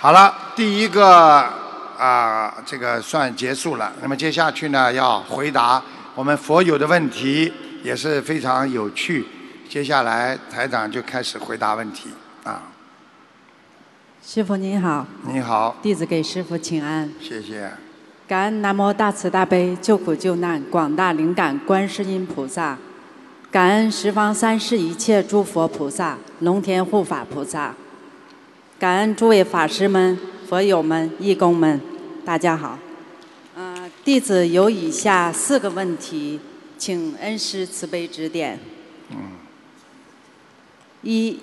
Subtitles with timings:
[0.00, 1.44] 好了，第一个
[1.98, 3.92] 啊，这个算结束了。
[4.00, 5.82] 那么接下去呢，要回答
[6.14, 9.26] 我们佛友的问题，也是非常有趣。
[9.68, 12.10] 接下来台长就开始回答问题
[12.44, 12.62] 啊。
[14.24, 17.12] 师傅您好，你好，弟子给师傅请安。
[17.20, 17.68] 谢谢。
[18.28, 22.78] 感恩南无大慈大悲救苦救难广大灵感观世音菩萨，
[23.50, 27.74] 感恩十方三世一切诸佛菩萨、龙天护法菩萨，
[28.78, 30.16] 感恩诸位法师们、
[30.48, 31.80] 佛友们、义工们，
[32.24, 32.78] 大家好。
[33.56, 36.38] 嗯、弟子有以下四个问题，
[36.78, 38.56] 请恩师慈悲指点。
[39.10, 39.16] 嗯
[41.02, 41.40] 一，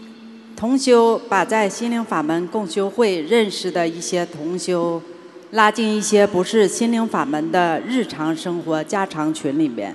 [0.56, 5.02] 同修把在心灵法门共修会认识的一些同修，
[5.52, 9.94] 拉进一些不是心灵法门的日常生活家常群里面，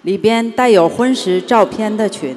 [0.00, 2.34] 里边带有婚时照片的群，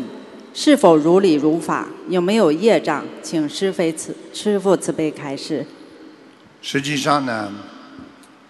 [0.54, 1.88] 是否如理如法？
[2.10, 3.04] 有没有业障？
[3.24, 5.66] 请师非慈师父慈悲开示。
[6.62, 7.52] 实际上呢，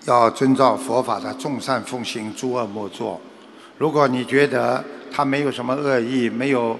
[0.05, 3.21] 要遵照佛法的众善奉行，诸恶莫作。
[3.77, 6.77] 如果你觉得他没有什么恶意，没有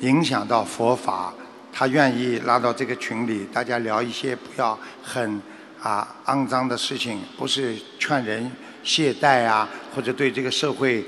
[0.00, 1.34] 影响到佛法，
[1.72, 5.42] 他愿意拉到这个群里，大家聊一些不要很
[5.82, 8.50] 啊肮脏的事情，不是劝人
[8.84, 11.04] 懈怠啊，或者对这个社会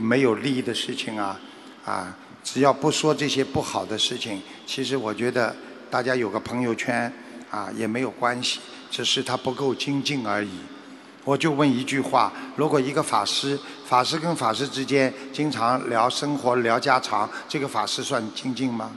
[0.00, 1.40] 没有利益的事情啊
[1.84, 2.14] 啊，
[2.44, 5.56] 只要不说这些不好的事情，其实我觉得
[5.90, 7.10] 大家有个朋友圈
[7.50, 10.50] 啊也没有关系，只是他不够精进而已。
[11.24, 18.92] 我就问一句话：如果一个法师，法师跟法师之间经常聊生活、聊家常，这个法师算精进吗？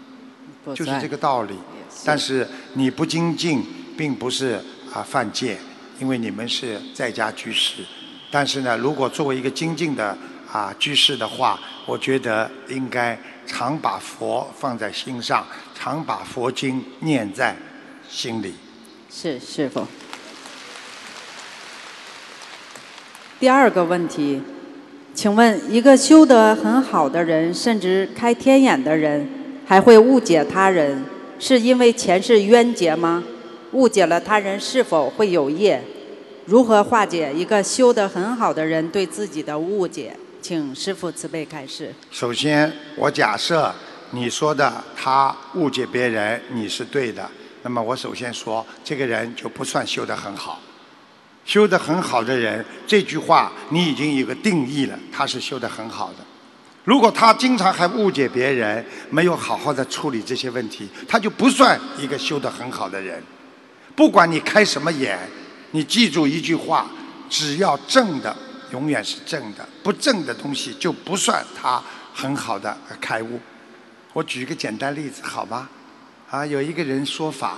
[0.75, 1.55] 就是这个道理。
[2.03, 3.65] 但是你不精进，
[3.97, 4.61] 并不是
[4.93, 5.57] 啊犯戒，
[5.99, 7.85] 因为你们是在家居士。
[8.29, 10.15] 但是呢，如果作为一个精进的
[10.51, 13.17] 啊居士的话，我觉得应该
[13.47, 17.55] 常把佛放在心上，常把佛经念在
[18.07, 18.53] 心里。
[19.09, 19.87] 是师傅。
[23.39, 24.41] 第二个问题，
[25.13, 29.27] 请问一个修得很好的人，甚至开天眼的人，
[29.65, 31.05] 还会误解他人，
[31.39, 33.23] 是因为前世冤结吗？
[33.71, 35.81] 误解了他人是否会有业？
[36.45, 40.15] 如何化解一个修得很好的人对自己的误解？
[40.47, 41.93] 请师父慈悲开示。
[42.09, 43.69] 首先，我假设
[44.11, 47.29] 你说的他误解别人，你是对的。
[47.63, 50.61] 那么我首先说，这个人就不算修得很好。
[51.43, 56.19] 修得很好的人，这句话你已经有个定义了，他是修得很好的。
[56.85, 63.21] 如果他经常还误解别人，没有好好的处理这些问题，他就不算一个修得很好的人。
[63.97, 65.19] 不管你开什么眼，
[65.71, 66.89] 你记住一句话：
[67.29, 68.33] 只要正的，
[68.71, 71.81] 永远是正的；不正的东西就不算他
[72.13, 73.39] 很好的开悟。
[74.13, 75.69] 我举一个简单例子，好吧？
[76.29, 77.57] 啊，有一个人说法，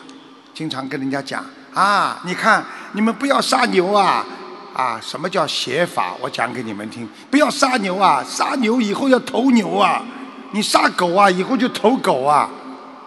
[0.54, 1.44] 经常跟人家讲
[1.74, 4.26] 啊，你看你们不要杀牛啊，
[4.74, 6.14] 啊，什么叫邪法？
[6.20, 10.04] 我讲给你们听，不要杀牛啊，杀牛以后要投牛啊，
[10.52, 12.50] 你杀狗啊，以后就投狗啊。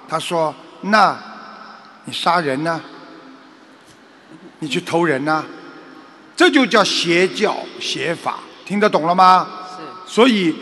[0.09, 1.17] 他说，那
[2.05, 2.81] 你杀人呢？
[4.59, 5.45] 你去投人呢？
[6.37, 9.49] 这就叫邪教邪法，听得懂了吗？
[9.77, 10.13] 是。
[10.13, 10.55] 所以，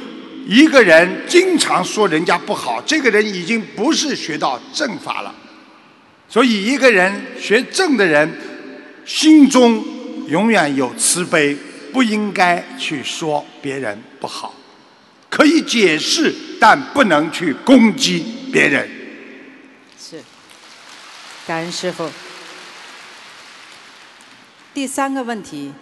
[0.47, 5.34] 一个人经常说人家不好，这个人已经不是学到正法了。
[6.28, 8.31] 所以，一个人学正的人，
[9.04, 9.84] 心中
[10.28, 11.56] 永远有慈悲，
[11.92, 14.54] 不应该去说别人不好，
[15.28, 18.88] 可以解释，但不能去攻击别人。
[19.98, 20.20] 是，
[21.47, 22.08] 感恩师傅。
[24.72, 25.72] 第三个问题，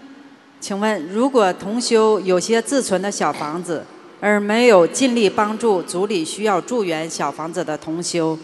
[0.61, 3.85] 请问，如果同修有些自存的小房子，
[4.21, 8.39] 而没有尽力帮助组里需要助缘小房子的同修，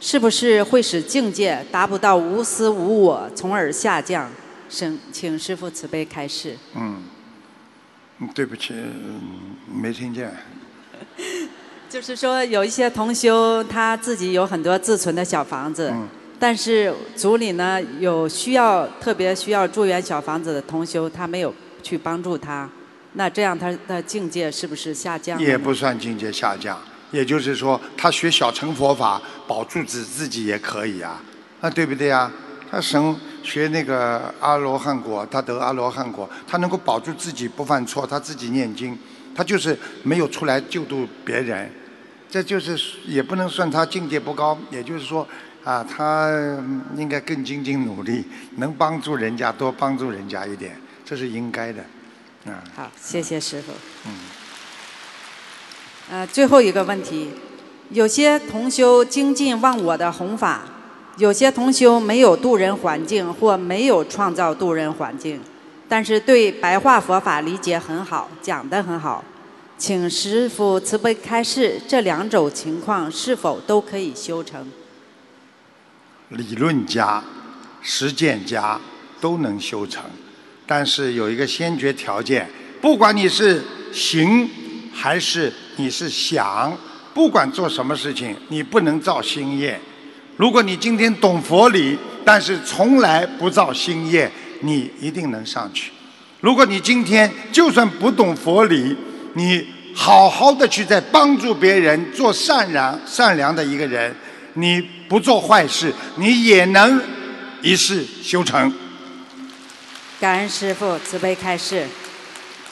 [0.00, 4.30] 是不是会使境界达不到无私无我，从而下降？
[4.70, 6.56] 请请师父慈悲开示。
[6.74, 7.02] 嗯，
[8.20, 9.20] 嗯对不起，嗯
[9.70, 10.32] 没听见。
[11.90, 16.08] 就是说，有一些同修他自己有很多自存的小房子，嗯
[16.40, 22.66] 但是组里呢有需要特别需要助缘小房子的同修，他没有去帮助他，
[23.12, 25.38] 那这样他的境界是不是下降？
[25.38, 26.80] 也不算境界下降，
[27.10, 31.22] 也就是说，他学小乘佛法，保住自自己也可以啊，
[31.60, 32.32] 啊，对不对啊？
[32.70, 38.98] 他神学那个阿罗汉果，他得阿罗汉果，他能够保住自己不犯错，他自己念经，
[39.34, 41.70] 他就是没有出来救度别人，
[42.30, 45.26] 这就是也不能算他境界不高，也就是说
[45.70, 48.24] 啊，他嗯应该更精进努力，
[48.56, 51.80] 能帮助人家多帮助人家一点，这是应该的，
[52.46, 52.58] 啊。
[52.74, 53.70] 好，谢谢师傅。
[54.06, 54.12] 嗯。
[56.10, 57.30] 呃，最后一个问题，
[57.90, 60.62] 有些同修精进忘我的弘法，
[61.18, 65.40] 有些同修没有渡人环境，或没有创造渡人环境，
[65.88, 69.22] 但是对白话佛法理解很好，讲得很好。
[69.78, 74.68] 请师傅慈悲开示，这两种情况是否都可以修成？
[76.30, 77.22] 理论家、
[77.82, 78.78] 实践家
[79.20, 80.02] 都能修成，
[80.66, 82.48] 但是有一个先决条件：
[82.80, 83.62] 不管你是
[83.92, 84.48] 行
[84.92, 86.76] 还是你是想，
[87.12, 89.80] 不管做什么事情，你不能造新业。
[90.36, 94.30] 如果你今天懂佛理，但是从来不造新业，
[94.60, 95.90] 你一定能上去。
[96.40, 98.96] 如果你今天就算不懂佛理，
[99.34, 104.14] 你好好的去在帮助别人，做善良善良的一个人。
[104.54, 107.02] 你不做坏事，你也能
[107.62, 108.72] 一世修成。
[110.20, 111.86] 感恩师父慈悲开示。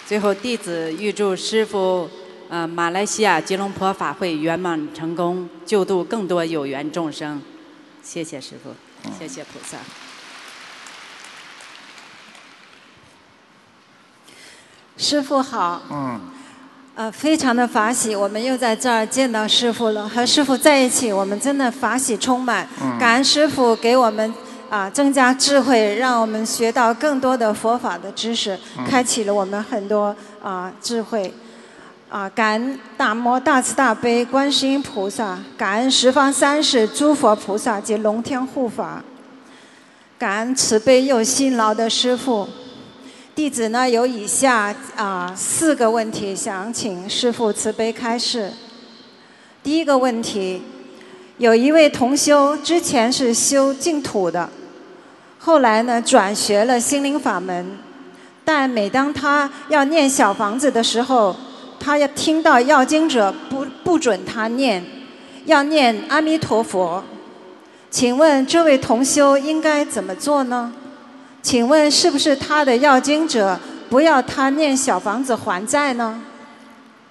[0.06, 2.10] 最后，弟子预祝师父，
[2.48, 7.42] 呃，马来西亚吉隆坡法会圆满成功，救度更多有缘众生。
[8.02, 8.74] 谢谢师父，
[9.18, 9.78] 谢谢菩萨。
[14.96, 15.82] 师父好。
[15.90, 16.37] 嗯。
[16.98, 20.08] 呃，非常的法喜，我们又在这儿见到师傅了。
[20.08, 22.66] 和师傅在一起，我们真的法喜充满。
[22.98, 24.34] 感恩师傅给我们
[24.68, 30.12] 啊增加智慧，让我们学到更多的佛法的知识，开启了我们很多
[30.42, 31.32] 啊智慧。
[32.08, 39.04] 啊，感恩大摩大慈大悲观世音菩萨，感恩十方三世诸佛菩萨及龙天护法，
[40.18, 42.48] 感恩慈悲又辛劳的师傅。
[43.38, 48.52] 弟子呢有以下啊四个问题，想请师父慈悲开示。
[49.62, 50.60] 第一个问题，
[51.36, 54.50] 有一位同修之前是修净土的，
[55.38, 57.78] 后来呢转学了心灵法门，
[58.44, 61.36] 但每当他要念小房子的时候，
[61.78, 64.84] 他要听到要经者不不准他念，
[65.44, 67.04] 要念阿弥陀佛。
[67.88, 70.72] 请问这位同修应该怎么做呢？
[71.40, 73.58] 请问是不是他的要经者
[73.88, 76.20] 不要他念小房子还债呢？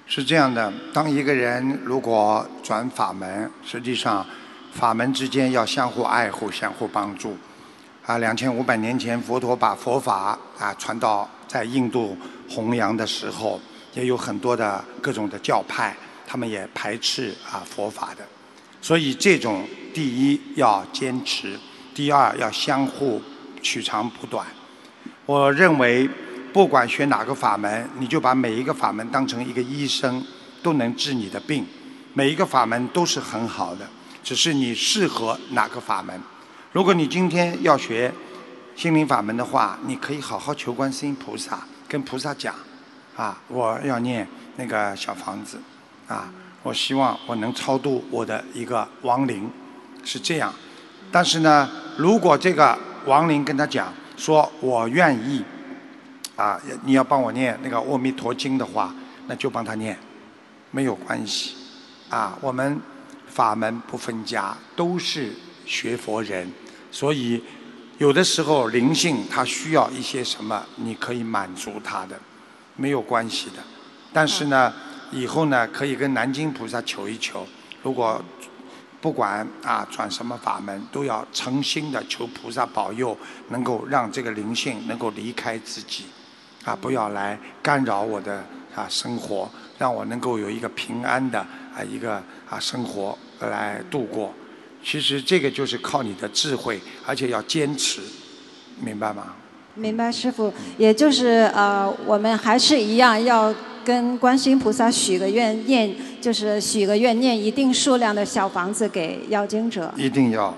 [0.06, 4.25] 是这样的，当一个人如果转法门，实际上
[4.74, 7.35] 法门之间要相互爱护、相互帮助。
[8.06, 12.15] 啊，两千五百年前佛陀把佛法啊传到在印度
[12.50, 13.59] 弘扬的时候，
[13.94, 15.95] 也有很多的各种的教派，
[16.27, 18.23] 他们也排斥啊佛法的。
[18.81, 21.59] 所以这种第一要坚持，
[21.95, 23.21] 第二要相互。
[23.67, 24.47] 取长补短，
[25.25, 26.09] 我认为
[26.53, 30.23] 不管学哪个法门，你就把每一个法门当成一个医生，
[30.63, 31.65] 都能治你的病。
[32.13, 33.85] 每一个法门都是很好的，
[34.23, 36.17] 只是你适合哪个法门。
[36.71, 38.09] 如果你今天要学
[38.73, 41.59] 心灵法门的话，你可以好好求观世音菩萨，
[41.89, 42.55] 跟菩萨讲
[43.17, 44.25] 啊，我要念
[44.55, 45.59] 那个小房子
[46.07, 46.31] 啊，
[46.63, 49.51] 我希望我能超度我的一个亡灵，
[50.05, 50.53] 是这样。
[51.11, 52.77] 但是呢，如果这个
[53.07, 55.44] 亡灵跟他讲说：“我愿意，
[56.36, 58.94] 啊，你要帮我念那个《阿弥陀经》的话，
[59.27, 59.98] 那就帮他念，
[60.71, 61.56] 没有关系。
[62.09, 62.80] 啊，我们
[63.25, 65.31] 法门不分家，都是
[65.65, 66.51] 学佛人，
[66.92, 67.42] 所以
[67.98, 72.19] 有的时候灵性他需要一些什么，你可以满足他的，
[72.75, 73.63] 没有关系的。
[74.12, 74.74] 但是呢，
[75.12, 77.48] 以后呢，可以跟南京菩萨求一求，
[77.81, 78.21] 如果。”
[79.07, 83.18] 不管啊转什么法门，都要诚心的求菩萨保佑，
[83.51, 86.04] 能够让这个灵性能够离开自己，
[86.66, 88.44] 啊不要来干扰我的
[88.76, 94.33] 啊生活，让我能够有一个平安的啊一个啊生活来度过。
[94.83, 98.02] 其实这个就是靠你的智慧，而且要坚持，
[98.81, 99.35] 明白吗？
[99.77, 103.53] 明白，师傅，也就是呃，我们还是一样要。
[103.85, 109.89] 跟观世音菩萨许个愿，念就是许个愿，念一定数量的小房子给要经者。
[109.95, 110.53] 一定要，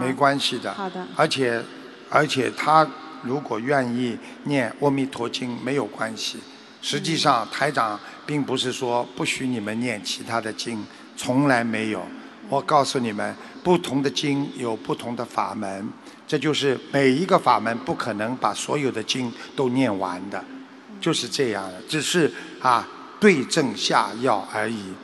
[0.00, 0.72] 没关系的。
[0.72, 1.06] 好的。
[1.14, 1.62] 而且，
[2.08, 2.88] 而且他
[3.20, 6.38] 如果愿意念阿弥陀经，没有关系。
[6.80, 10.82] 实际上，台长并不是说不许你们念其他的经，
[11.14, 12.00] 从来没有。
[12.48, 15.86] 我告诉你们，不同的经有不同的法门，
[16.32, 20.42] 这就是每一个法门不可能把所有的经都念完的。
[20.98, 22.88] 就是这样的，只是啊
[23.20, 24.94] 对症下药而已，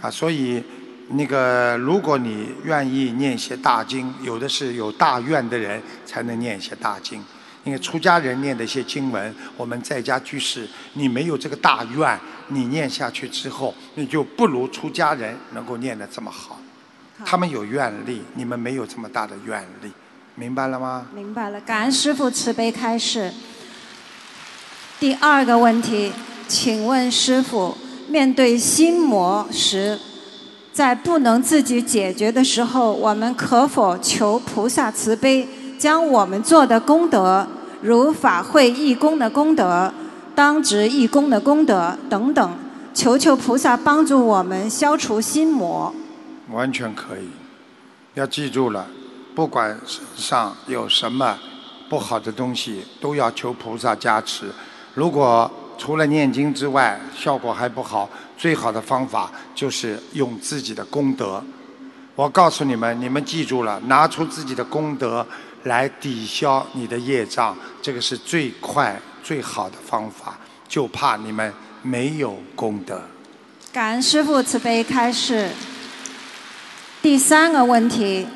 [0.00, 0.64] 啊，所以
[1.08, 7.22] 那个如果你愿意念一些大经，有的是有大愿的人才能念一些大经，
[7.64, 12.18] 因为出家人念的一些经文，我们在家居士你没有这个大愿，
[12.48, 16.58] 你念下去之后，你就不如出家人能够念得这么好。
[17.26, 19.92] 他们有愿力，你们没有这么大的愿力，
[20.40, 21.06] 明白了吗？
[21.14, 23.30] 明白了，感恩师父慈悲开示。
[24.98, 26.10] 第二个问题，
[26.48, 27.76] 请问师傅，
[28.08, 29.98] 面对心魔时，
[30.72, 35.46] 在不能自己解决的时候，我们可否求菩萨慈悲，
[35.78, 37.46] 将我们做的功德，
[37.82, 39.92] 如法会义工的功德、
[40.34, 42.56] 当值义工的功德等等，
[42.94, 45.94] 求求菩萨帮助我们消除心魔。
[46.50, 47.28] 完全可以。
[48.14, 48.86] 要记住了，
[49.40, 49.74] 不管
[50.18, 51.34] 上有什么
[51.88, 54.52] 不好的东西，都要求菩萨加持。
[54.92, 58.06] 如果除了念经之外，效果还不好，
[58.36, 61.42] 最好的方法就是用自己的功德。
[62.14, 65.26] 我告诉你们，你们记住了，拿出自己的功德
[65.62, 70.38] 来抵消你的业障，这个是最快最好的方法。
[70.68, 73.00] 就怕你们没有功德。
[73.72, 75.48] 感恩师父慈悲开示。
[77.00, 78.26] 第三个问题，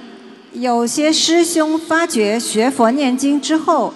[0.55, 3.93] 有些师兄发觉学佛念经之后，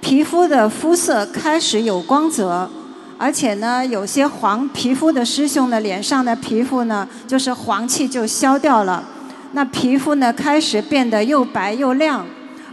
[0.00, 2.70] 皮肤的肤色开始有光泽。
[3.18, 9.04] 而且呢，有些黄皮肤的师兄的脸上的皮肤呢，就是黄气就消掉了，
[9.52, 12.24] 那皮肤呢开始变得又白又亮，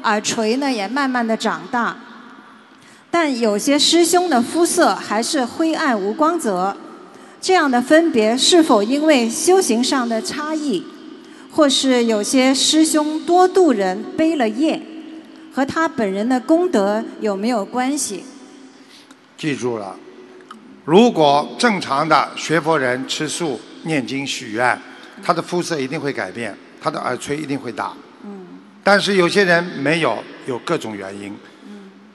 [0.04, 1.98] 耳垂呢也慢慢的长大。
[3.12, 6.78] 但有些师兄的肤色还是灰暗无光泽，
[7.42, 10.86] 这样的分别是否因为修行上的差异，
[11.58, 14.80] 或是有些师兄多度人背了业，
[15.52, 18.24] 和他本人的功德有没有关系？
[19.36, 19.98] 记住了。
[20.86, 24.80] 如果正常的学佛人吃素、念经、许愿，
[25.24, 27.92] 他的肤色一定会改变，他的耳垂一定会大。
[28.84, 31.34] 但是有些人没有，有各种原因，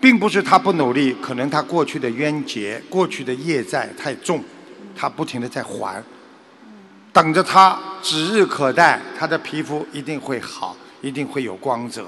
[0.00, 4.44] 并不是他不努力，可能他过去的冤结、过去的业债太重，
[4.94, 6.00] 他不停的在还，
[7.12, 12.06] 等着他指日可待，他的皮肤一定会好，一定会有光泽。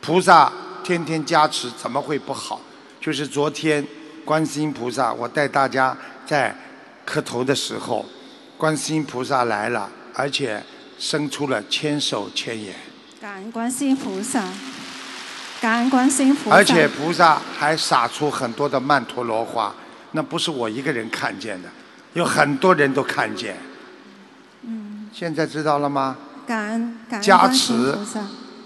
[0.00, 2.60] 菩萨天天加持，怎么会不好？
[3.00, 3.86] 就是昨天。
[4.24, 6.56] 观世音菩萨，我带大家在
[7.04, 8.06] 磕头的时候，
[8.56, 10.62] 观世音菩萨来了，而且
[10.96, 12.72] 伸出了千手千眼。
[13.20, 14.44] 感恩观世音菩萨，
[15.60, 16.54] 感恩观世音菩萨。
[16.54, 19.74] 而且菩萨还撒出很多的曼陀罗花，
[20.12, 21.68] 那不是我一个人看见的，
[22.12, 23.56] 有很多人都看见。
[25.12, 25.14] 嗯。
[25.14, 26.16] 现在知道了吗？
[26.46, 27.94] 感恩感恩加持，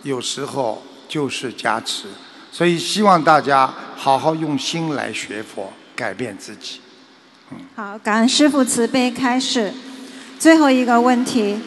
[0.02, 2.06] 有时候就是加持。
[2.52, 6.80] 所以希望大家好好用心来学佛，改变自己。
[7.50, 7.58] 嗯。
[7.74, 9.72] 好，感恩师父慈悲开示。
[10.38, 11.58] 最后一个问题，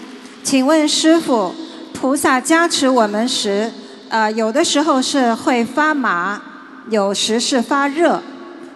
[0.44, 1.54] 请问师父，
[1.94, 3.72] 菩萨加持我们时，
[4.10, 6.42] 呃，有的时候是会发麻，
[6.90, 8.22] 有时是发热。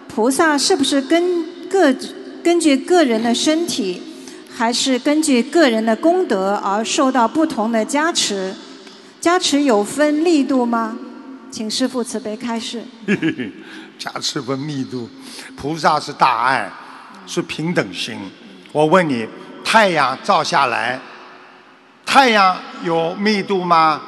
[0.08, 1.92] 菩萨是不是根个
[2.42, 4.02] 根据个人的身体，
[4.56, 8.54] 还是根据个人的功德而受到不同的加持？
[9.20, 10.96] 加持有分力度吗？
[11.50, 12.82] 请师父慈悲开示。
[13.98, 15.08] 加持分密度，
[15.56, 16.70] 菩萨是大爱，
[17.26, 18.16] 是平等心。
[18.72, 19.26] 我问你，
[19.64, 21.00] 太阳照下来，
[22.04, 24.00] 太阳有密度吗？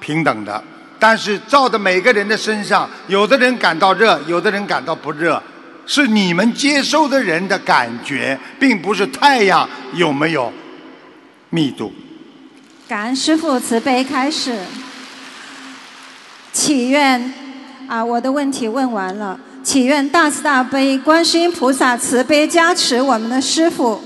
[0.00, 0.62] 平等的。
[0.98, 5.42] 但是照的每个人的身上，有的人感到热，有的人感到不热，
[5.86, 10.52] 是你们接收的人的感觉，并不是太阳有没有
[11.50, 11.92] 密度。
[12.88, 14.58] 感恩师父慈悲开始。
[16.52, 17.32] 祈愿
[17.88, 19.40] 啊，我的问题问完了。
[19.64, 24.02] 祈愿大慈大悲观世音菩萨慈悲加持我们的师父，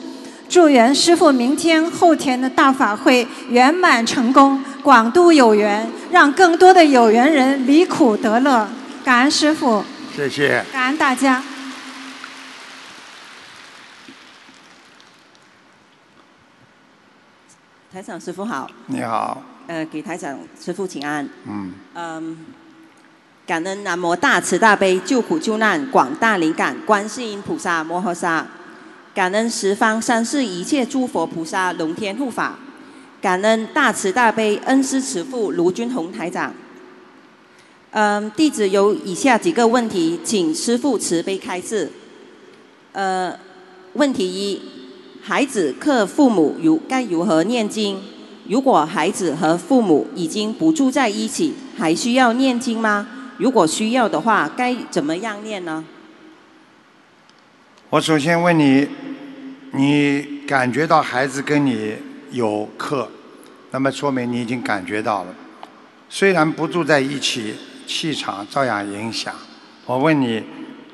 [0.48, 8.68] 祝愿师父明天后天的大法会圆满成功，广度有缘，让更多的有缘人离苦得乐。
[9.04, 9.82] 感恩师父，
[10.14, 11.42] 谢谢，感恩大家。
[17.96, 19.42] 台长师傅好，你好。
[19.68, 21.26] 呃，给台长师傅请安。
[21.46, 21.72] 嗯。
[21.94, 22.36] 嗯，
[23.46, 28.46] 感恩南无大慈大悲救苦救难广大灵感观世音菩萨摩诃萨，
[29.14, 32.58] 感恩十方三世一切诸佛菩萨龙天护法，
[33.22, 36.52] 感恩大慈大悲恩师慈父卢军宏台长。
[37.92, 41.90] 嗯，弟子有以下几个问题，请师父慈悲开示。
[42.92, 43.34] 呃，
[43.94, 44.60] 问题一，
[45.28, 48.00] 孩子克父母如该如何念经？
[48.48, 53.08] 如果孩子和父母已经不住在一起，还需要念经吗？
[53.36, 55.84] 如果需要的话，该怎么样念呢？
[57.90, 58.86] 我首先问你，
[59.72, 61.94] 你感觉到孩子跟你
[62.30, 63.10] 有克，
[63.72, 65.34] 那么说明你已经感觉到了。
[66.08, 69.34] 虽然不住在一起，气场照样影响。
[69.86, 70.40] 我问你，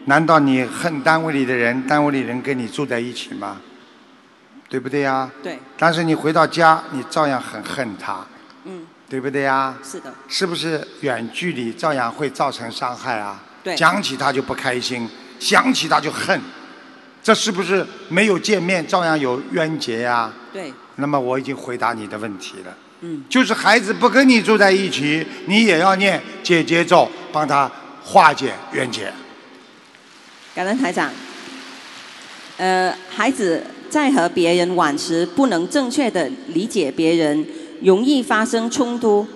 [0.06, 3.60] 难道你恨单位里的人，单位里人跟你住在一起吗？
[4.72, 5.30] 对不对呀？
[5.42, 5.58] 对。
[5.76, 8.24] 但是你回到家，你照样很恨他。
[8.64, 8.86] 嗯。
[9.06, 9.76] 对不对呀？
[9.84, 10.10] 是的。
[10.26, 13.38] 是不是远距离照样会造成伤害啊？
[13.62, 13.76] 对。
[13.76, 15.06] 讲起他就不开心，
[15.38, 16.40] 想起他就恨，
[17.22, 20.32] 这是不是没有见面照样有冤结呀？
[20.54, 22.74] 对，那么我已经回答你的问题了。
[23.02, 27.70] 嗯，就是孩子不跟你住在一起，你也要念姐姐咒，帮他
[28.02, 29.12] 化解冤结。
[30.54, 31.10] 感恩台长。
[32.58, 37.46] 呃，孩子在和别人玩时，不能正确的理解别人，
[37.82, 39.26] 容易发生冲突，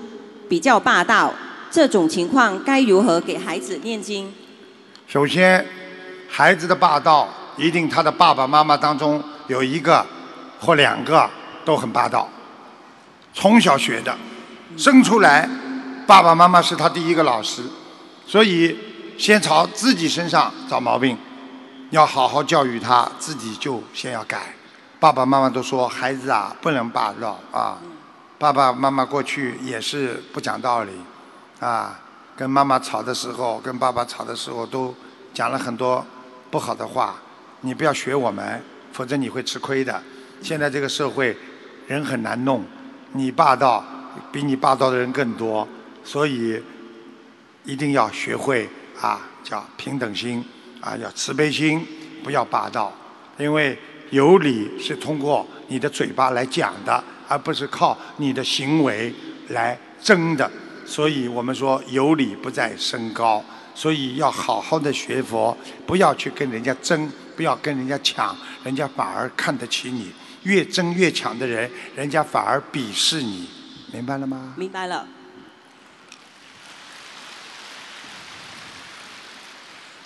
[0.49, 1.31] 比较霸道。
[1.71, 4.33] 这种情况该如何给孩子念经？
[5.07, 5.63] 首先，
[6.27, 10.03] 孩子的霸道，一定他的爸爸妈妈当中有一个
[10.59, 11.29] 或两个
[11.63, 12.27] 都很霸道，
[13.35, 14.17] 从小学的，
[14.79, 15.47] 生出来，
[16.07, 17.61] 爸爸妈妈是他第一个老师，
[18.27, 18.75] 所以
[19.19, 21.15] 先朝自己身上找毛病，
[21.91, 24.55] 要好好教育他，自己就先要改。
[24.99, 27.79] 爸爸妈妈都说孩子啊不能霸道啊，
[28.39, 30.93] 爸爸妈妈过去也是不讲道理。
[31.61, 31.99] 啊，
[32.37, 34.95] 跟妈妈吵的时候，跟爸爸吵的时候，都
[35.33, 36.05] 讲了很多
[36.51, 37.17] 不好的话。
[37.63, 38.63] 你不要学我们，
[38.93, 40.03] 否则你会吃亏的。
[40.43, 41.37] 现在这个社会，
[41.87, 42.63] 人很难弄，
[43.13, 43.83] 你霸道，
[44.31, 45.67] 比你霸道的人更多，
[46.05, 46.63] 所以
[47.65, 48.69] 一定要学会
[49.01, 50.45] 啊，叫平等心，
[50.87, 51.85] 啊，要慈悲心，
[52.23, 52.93] 不要霸道。
[53.37, 53.77] 因为
[54.11, 59.13] 有理是通过你的嘴巴来讲的，而不是靠你的行为
[59.49, 60.49] 来争的。
[60.87, 70.13] 所以我们说有理不在身高，所以要好好的学佛，不要去跟人家争，不要跟人家抢，人家反而看得起你。
[70.45, 73.49] 越争越抢的人，人家反而鄙视你，
[73.93, 74.55] 明白了吗？
[74.57, 75.05] 明白了。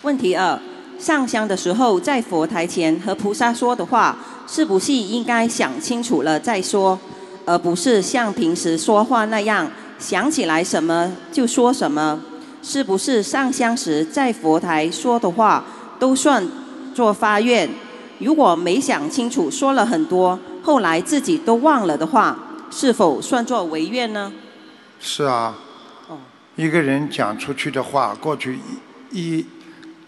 [0.02, 0.58] 问题二：
[0.98, 4.16] 上香的时候，在佛台前和菩萨说的话，
[4.46, 6.98] 是不是应该想清楚了再说，
[7.44, 9.70] 而不是像平时说话那样？
[9.98, 12.18] 想起来什么就说什么，
[12.62, 15.62] 是不是上香时在佛台说的话
[15.98, 16.42] 都算
[16.94, 17.68] 作发愿？
[18.18, 22.38] 如果没想清楚说了很多，后来自己都忘了的话，
[22.70, 24.32] 是否算作违愿呢？
[24.98, 25.58] 是啊，
[26.56, 28.58] 一个人讲出去的话，过去
[29.12, 29.46] 一一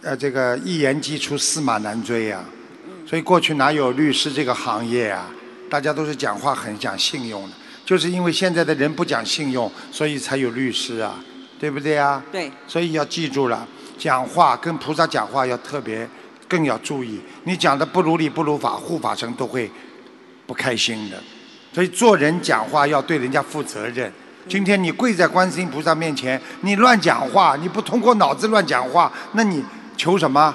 [0.02, 2.44] 呃这个一言既出驷马难追呀，
[3.06, 5.30] 所以过去哪有律师这个行业啊？
[5.70, 7.54] 大家都是讲话很讲信用的。
[7.84, 11.14] 就是因为现在的人不讲信用，所以才有律师啊，
[11.58, 12.22] 对不对啊？
[12.32, 12.50] 对。
[12.66, 16.08] 所以要记住了，讲话跟菩萨讲话要特别，
[16.48, 17.20] 更要注意。
[17.44, 19.70] 你讲的不如理不如法，护法神都会
[20.46, 21.16] 不开心的。
[21.72, 24.12] 所以做人讲话要对人家负责任。
[24.48, 29.64] 今天你跪在观世音菩萨面前，你乱讲话，你不通过脑子乱讲话，那你
[30.02, 30.52] 求什么？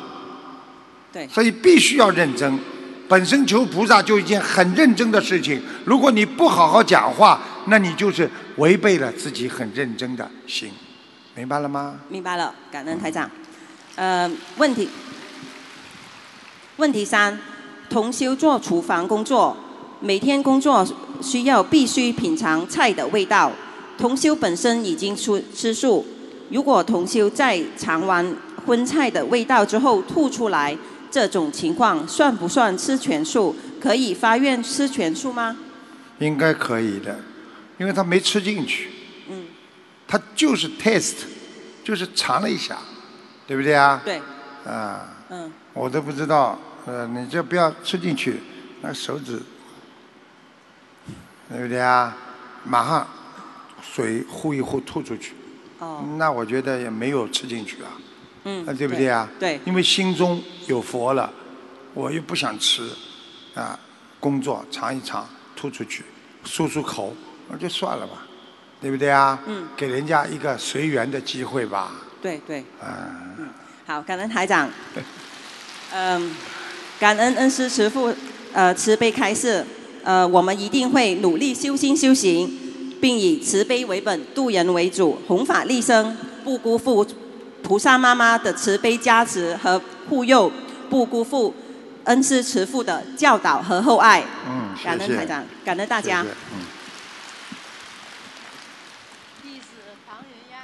[1.13, 1.25] 对。
[1.29, 2.59] 所以必须要认真。
[3.07, 10.69] 本身求菩萨就一件很认真的事情，如果你不好好讲话，那你就是违背了自己很认真的心，
[11.33, 12.01] 明白了吗？
[12.09, 13.31] 明白了，感恩台长。
[13.95, 14.89] 呃，问题，
[16.75, 17.39] 问题三，
[17.89, 19.55] 同修做厨房工作，
[20.01, 20.85] 每天工作
[21.21, 23.49] 需要必须品尝菜的味道。
[23.97, 26.05] 同修本身已经吃吃素，
[26.51, 28.35] 如果同修在尝完
[28.67, 30.77] 荤菜的味道之后吐出来。
[31.09, 33.55] 这种情况算不算吃全素？
[33.79, 35.55] 可以发愿吃全素吗？
[36.19, 37.17] 应该可以的，
[37.77, 38.91] 因为他没吃进去。
[39.29, 39.45] 嗯。
[40.05, 41.23] 他就是 taste，
[41.81, 42.77] 就是尝了一下，
[43.47, 44.01] 对不对啊？
[44.03, 44.21] 对。
[44.65, 45.07] 啊。
[45.29, 45.49] 嗯。
[45.73, 48.41] 我都不知道，呃，你就不要吃进去，
[48.81, 49.41] 那手指，
[51.49, 52.15] 对不对啊？
[52.65, 53.07] 马上
[53.81, 55.33] 水呼一呼吐出去。
[55.79, 56.03] 哦。
[56.17, 57.95] 那我觉得也没有吃进去啊。
[58.49, 59.29] 嗯，那对不对啊？
[59.37, 61.29] 对，因为心中有佛了，
[61.93, 62.89] 我又不想吃，
[63.53, 63.77] 啊，
[64.21, 66.05] 工作尝一尝，吐出去，
[66.45, 67.13] 漱漱口，
[67.49, 68.25] 那就算了吧，
[68.79, 69.37] 对不对啊？
[69.47, 71.91] 嗯，给人家一个随缘的机会吧。
[72.21, 72.63] 对对。
[72.81, 73.35] 嗯。
[73.39, 73.49] 嗯，
[73.85, 74.69] 好，感恩台长。
[75.91, 76.31] 嗯，
[76.97, 78.13] 感恩恩师慈父，
[78.53, 79.65] 呃，慈悲开示，
[80.03, 82.49] 呃，我们一定会努力修心修行，
[83.01, 87.05] 并以慈悲为本，度人为主，弘法利生，不辜负。
[87.63, 90.51] 菩萨妈妈的慈悲加持和护佑，
[90.89, 91.53] 不辜负
[92.05, 94.23] 恩师慈父的教导和厚爱。
[94.47, 96.21] 嗯，感恩台长，感恩大家。
[96.23, 96.59] 嗯。
[99.43, 99.67] 弟子
[100.07, 100.59] 黄云燕，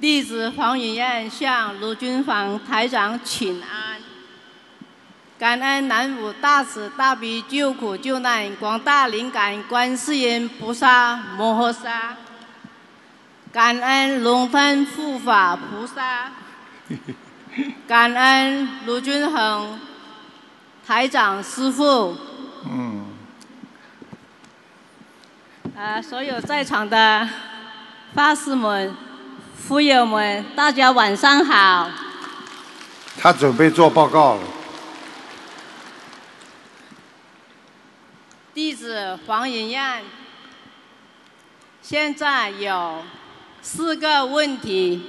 [0.00, 4.00] 弟子黄云燕向卢军房台长请安。
[5.36, 12.16] 感恩南无大慈大悲救苦救难广大灵感观世音菩萨摩诃萨。
[13.54, 16.32] 感恩龙腾护法菩萨，
[17.86, 19.78] 感恩卢俊恒
[20.84, 22.16] 台长师傅。
[22.68, 23.06] 嗯。
[25.78, 27.28] 啊，所有在场的
[28.12, 28.92] 法师们、
[29.56, 31.88] 富友们，大家晚上好。
[33.20, 34.42] 他准备做报告了。
[38.52, 40.02] 弟子黄云燕，
[41.80, 43.04] 现在有
[43.66, 45.02] 四个问题，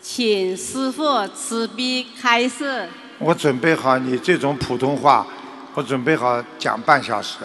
[0.00, 2.88] 请师傅慈悲开示。
[3.18, 5.26] 我准备好你这种普通话，
[5.74, 7.40] 我准备好讲半小时，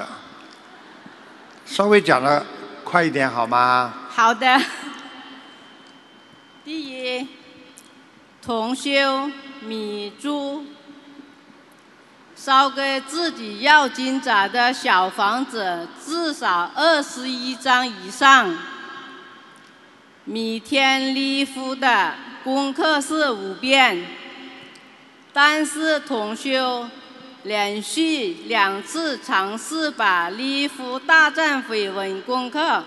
[1.65, 2.46] 稍微讲的
[2.86, 3.93] 快一点好吗？
[4.08, 4.58] 好的。
[6.63, 7.28] 第一，
[8.41, 10.63] 同修米珠
[12.34, 18.58] 烧给自己要金子的小房子至少二十一张以上，
[20.30, 22.13] 每天礼佛的
[22.44, 24.06] 功课是五遍，
[25.32, 26.86] 但是同修
[27.44, 32.84] 连续两次尝试把礼佛大战绯闻功课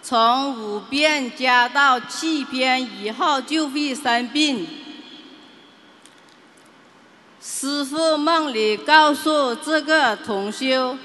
[0.00, 4.66] 从五遍加到七遍以后就会生病。
[7.38, 10.96] 师父梦里告诉这个同修，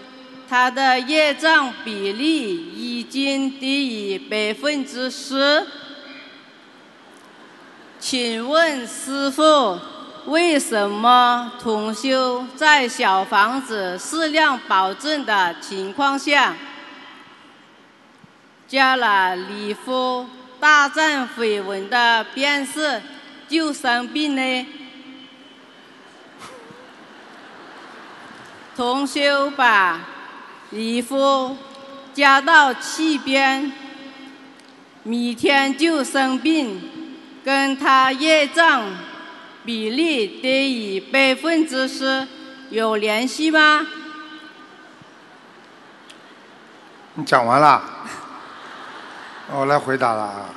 [0.52, 5.66] 他的业障比例已经低于百分之十。
[7.98, 9.80] 请问师傅，
[10.26, 16.54] 为什么同修在小房子适量保证的情况下，
[18.68, 23.02] 加了礼佛大战绯闻的变式
[23.48, 24.68] 就生病呢？
[28.76, 30.02] 同修把
[30.72, 31.58] 礼佛
[32.14, 33.72] 加到气边，
[35.04, 36.82] 每天就生病，
[37.44, 38.84] 跟他业障
[39.66, 42.26] 比例低于百分之十
[42.70, 43.86] 有联系吗？
[47.16, 47.84] 你讲完了，
[49.52, 50.50] 我 来回答了啊。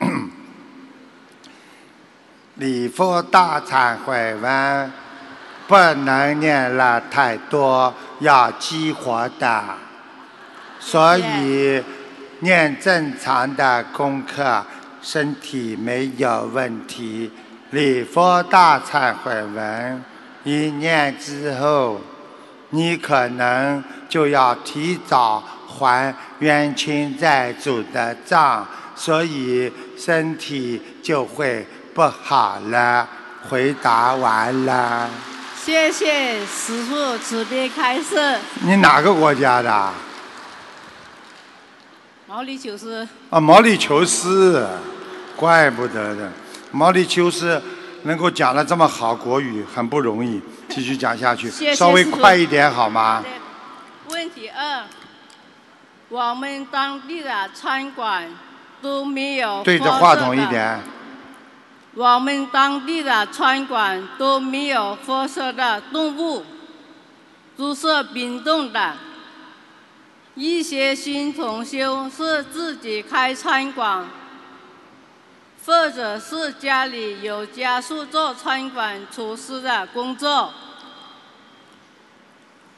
[2.56, 4.90] 礼佛大忏悔文
[5.68, 9.62] 不能念了太多，要激活的，
[10.80, 11.84] 所以
[12.40, 14.64] 念正常的功课，
[15.02, 17.30] 身体没有问题。
[17.70, 20.02] 礼佛大忏悔文
[20.42, 22.00] 一念之后，
[22.70, 33.06] 你可能就要提早还冤亲债主的账，所以身体就会不好了。
[33.50, 35.10] 回答完了。
[35.68, 38.38] 谢谢师傅慈悲开示。
[38.62, 39.92] 你哪个国家的？
[42.26, 43.06] 毛里求斯。
[43.28, 44.66] 啊，毛里求斯，
[45.36, 46.32] 怪不得的。
[46.70, 47.62] 毛里求斯
[48.04, 50.40] 能够讲的这么好国语，很不容易。
[50.70, 53.22] 继续讲下去，谢谢稍微快一点好吗？
[54.08, 54.84] 问题二，
[56.08, 58.26] 我们当地的餐馆
[58.80, 60.80] 都没有对着话筒一点。
[61.98, 66.46] 我们当地的餐馆都没有辐射的动物，
[67.56, 68.94] 都是冰冻的。
[70.36, 74.06] 一些新同修是自己开餐馆，
[75.66, 80.54] 或者是家里有家属做餐馆厨师的工作，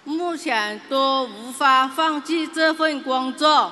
[0.05, 3.71] 目前都无法放弃这份工作。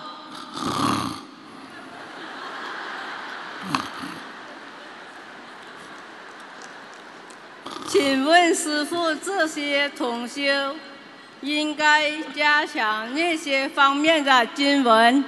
[7.89, 10.43] 请问师傅，这些同修
[11.41, 15.25] 应该加强那些方面的经文？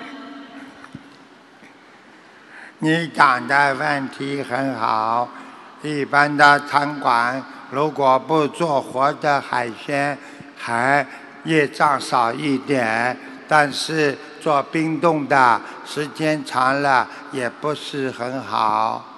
[2.80, 5.26] 你讲的问题很好。
[5.80, 10.18] 一般的餐馆如果不做活的海鲜，
[10.58, 11.06] 还
[11.44, 13.16] 业障少一点；
[13.48, 19.09] 但是做冰冻的，时间长了也不是很好。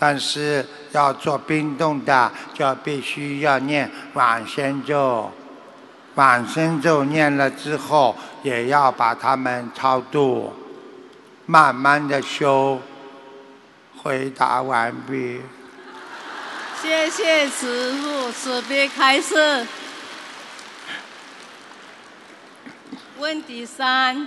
[0.00, 5.30] 但是要做冰冻的，就必须要念往生咒。
[6.14, 10.52] 往生咒念了之后，也要把它们超度，
[11.44, 12.80] 慢慢的修。
[14.02, 15.42] 回答完毕。
[16.80, 19.66] 谢谢师傅慈悲开示。
[23.18, 24.26] 问题三：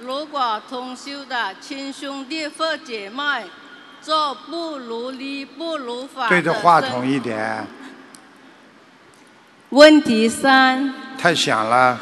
[0.00, 3.44] 如果同修的亲兄弟或姐妹
[4.04, 7.66] 做不如理不如法的对着话筒一点，
[9.70, 10.92] 问题三。
[11.16, 11.98] 太响了。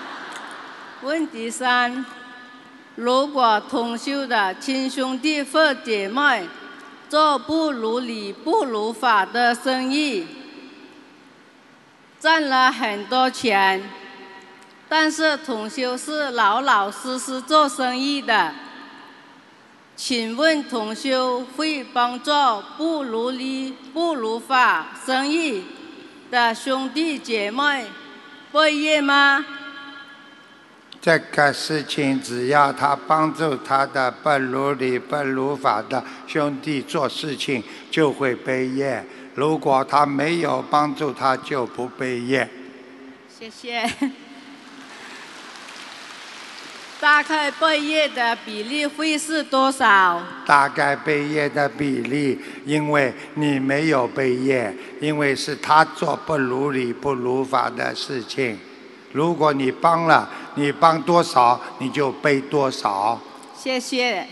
[1.00, 2.04] 问题三：
[2.96, 6.46] 如果同修的亲兄弟或姐妹
[7.08, 10.26] 做不如理不如法的生意，
[12.20, 13.82] 赚了很多钱，
[14.86, 18.52] 但是同修是老老实实做生意的，
[19.96, 22.30] 请问同修会帮助
[22.76, 25.64] 不如理不如法生意
[26.30, 27.86] 的兄弟姐妹
[28.52, 29.44] 背业吗？
[31.00, 39.02] 这个事情，只要他帮助他的不如理、不如法的兄弟做事情，就会背业；
[39.34, 42.48] 如果他没有帮助他，就不背业。
[43.28, 43.90] 谢谢。
[46.98, 50.22] 大概背业的比例会是多少？
[50.46, 58.58] 大概背业的比例，因为你没有背业，因为是他做不如理、不如法的事情。
[59.12, 63.20] 如果你帮了，你帮多少，你就背多少。
[63.54, 64.26] 谢谢。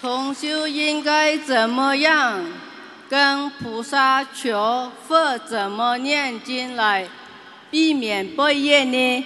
[0.00, 2.44] 同修应该怎么样
[3.08, 7.06] 跟菩萨求，或怎么念经来
[7.70, 9.24] 避免背业呢？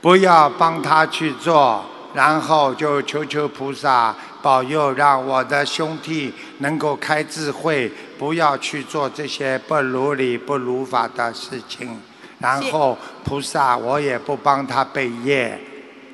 [0.00, 12.00] 不要帮他去做，然后就求求菩萨保佑，让我的兄弟能够开智慧，不要去做这些不如理、不如法的事情。
[12.38, 15.58] 然后菩萨，我也不帮他背业，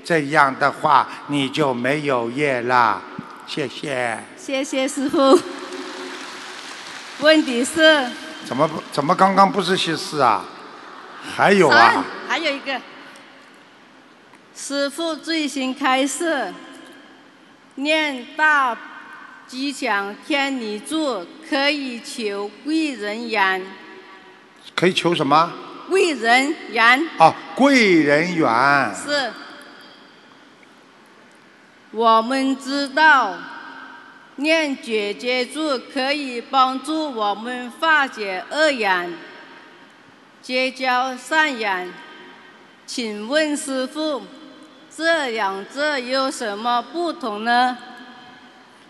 [0.05, 3.03] 这样的话你就没有业了。
[3.47, 4.19] 谢谢。
[4.37, 5.39] 谢谢师傅。
[7.21, 8.09] 问题是？
[8.47, 8.69] 怎么？
[8.91, 10.45] 怎么刚刚不是些事啊？
[11.37, 12.05] 还有啊？
[12.29, 12.81] 还有一个。
[14.55, 16.53] 师傅最新开示，
[17.77, 18.77] 念大
[19.47, 23.65] 吉祥天女咒可以求贵人缘。
[24.75, 25.53] 可以求什么？
[25.89, 27.09] 贵人缘。
[27.19, 28.95] 啊，贵人缘。
[28.95, 29.33] 是。
[31.91, 33.35] 我们知道，
[34.37, 39.13] 念姐姐咒可以帮助我们化解恶缘，
[40.41, 41.93] 结交善缘。
[42.87, 44.23] 请问师傅？
[44.95, 47.77] 这两者有什么不同呢？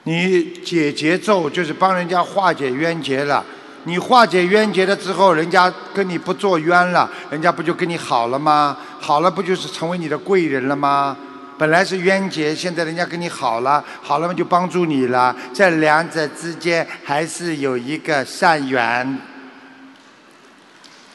[0.02, 3.44] 你解结咒就是帮人家化解冤结了。
[3.84, 8.76] 你化解冤结了之后，人家跟你不做冤了，人家不就跟你好了吗？
[9.00, 11.16] 好了，不就是成为你的贵人了吗？
[11.56, 15.34] 本来是冤结，现在人家跟你好了，好了嘛就帮助你了。
[15.54, 19.18] 这两者之间还是有一个善缘。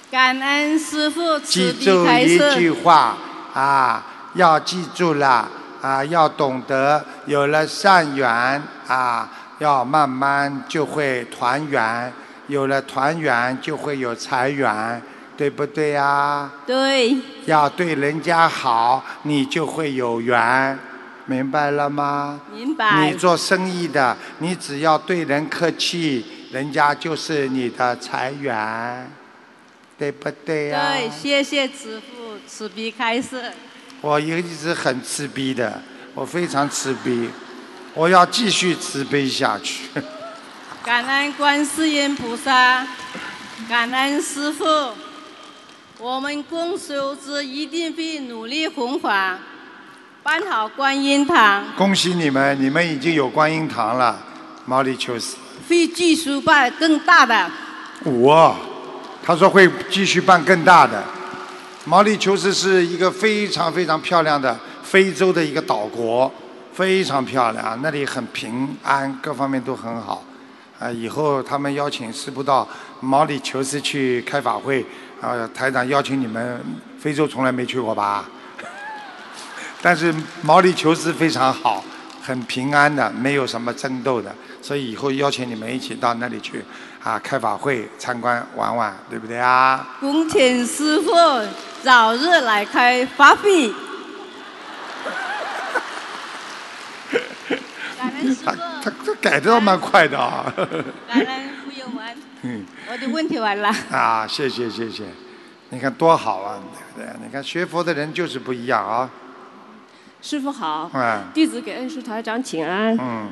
[0.10, 3.18] 感恩师父记住一句话
[3.54, 4.14] 啊。
[4.38, 5.50] 要记住了
[5.82, 8.30] 啊，要懂得有了善缘
[8.88, 12.14] 啊，要慢慢就会团圆，
[12.48, 15.02] 有了团圆就会有财源，
[15.36, 16.50] 对不对呀？
[16.66, 17.18] 对。
[17.46, 20.78] 要对人家好，你就会有缘，
[21.26, 22.40] 明白了吗？
[22.54, 23.06] 明白。
[23.08, 29.10] 你做生意的，你只要对人客气，人家就是你的财源，
[29.98, 30.92] 对不对呀？
[30.94, 33.52] 对，谢谢师父慈悲开示。
[34.02, 35.82] 我一直很慈悲的，
[36.14, 37.30] 我非常慈悲，
[37.94, 39.86] 我要继续慈悲下去。
[40.84, 42.86] 感恩观世音菩萨，
[43.68, 44.64] 感恩师父，
[46.00, 49.40] 我们共修之一定会努力弘法，
[50.22, 51.66] 办好观音堂。
[51.76, 54.18] 恭喜你们，你们已经有观音堂了，
[54.66, 55.36] 毛里求斯。
[55.68, 57.52] 会继续办更大的。
[58.04, 58.56] 我，
[59.24, 61.04] 他说会继续办更大的。
[61.88, 66.30] 毛里求斯是一个非常非常漂亮的非洲的一个岛国，
[66.74, 70.22] 非常漂亮，那里很平安，各方面都很好。
[70.78, 72.68] 啊，以后他们邀请师傅到
[73.00, 74.86] 毛里求斯去开法会，
[75.22, 76.60] 啊，台长邀请你们，
[77.00, 78.26] 非洲从来没去过吧？
[79.82, 81.82] 但是毛里求斯非常好，
[82.22, 86.62] 很平安的，没有什么争斗的，所以以后邀请你们一起到那里去，
[87.02, 89.96] 啊，开法会参观玩玩，对不对啊？
[90.02, 91.12] 恭请师傅。
[91.88, 93.74] 早日来开发会。
[98.44, 98.52] 他
[98.84, 100.52] 他他改的倒蛮快的啊。
[101.08, 102.18] 感恩傅友文。
[102.42, 102.66] 嗯。
[102.92, 103.74] 我的问题完了。
[103.90, 105.06] 啊，谢谢谢谢，
[105.70, 106.60] 你看多好啊，
[106.94, 107.20] 对不对？
[107.26, 109.10] 你看学佛的人就是不一样啊。
[110.22, 110.92] 师傅好。
[110.94, 111.24] 嗯。
[111.34, 112.98] 弟子给恩师台长请安。
[113.00, 113.30] 嗯。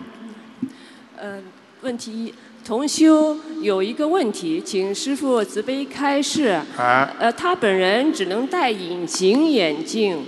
[1.18, 1.44] 嗯，
[1.82, 2.34] 问题一。
[2.66, 6.60] 同修有一个问题，请师傅慈悲开示。
[6.76, 7.08] 啊。
[7.20, 10.26] 呃，他本人只能戴隐形眼镜，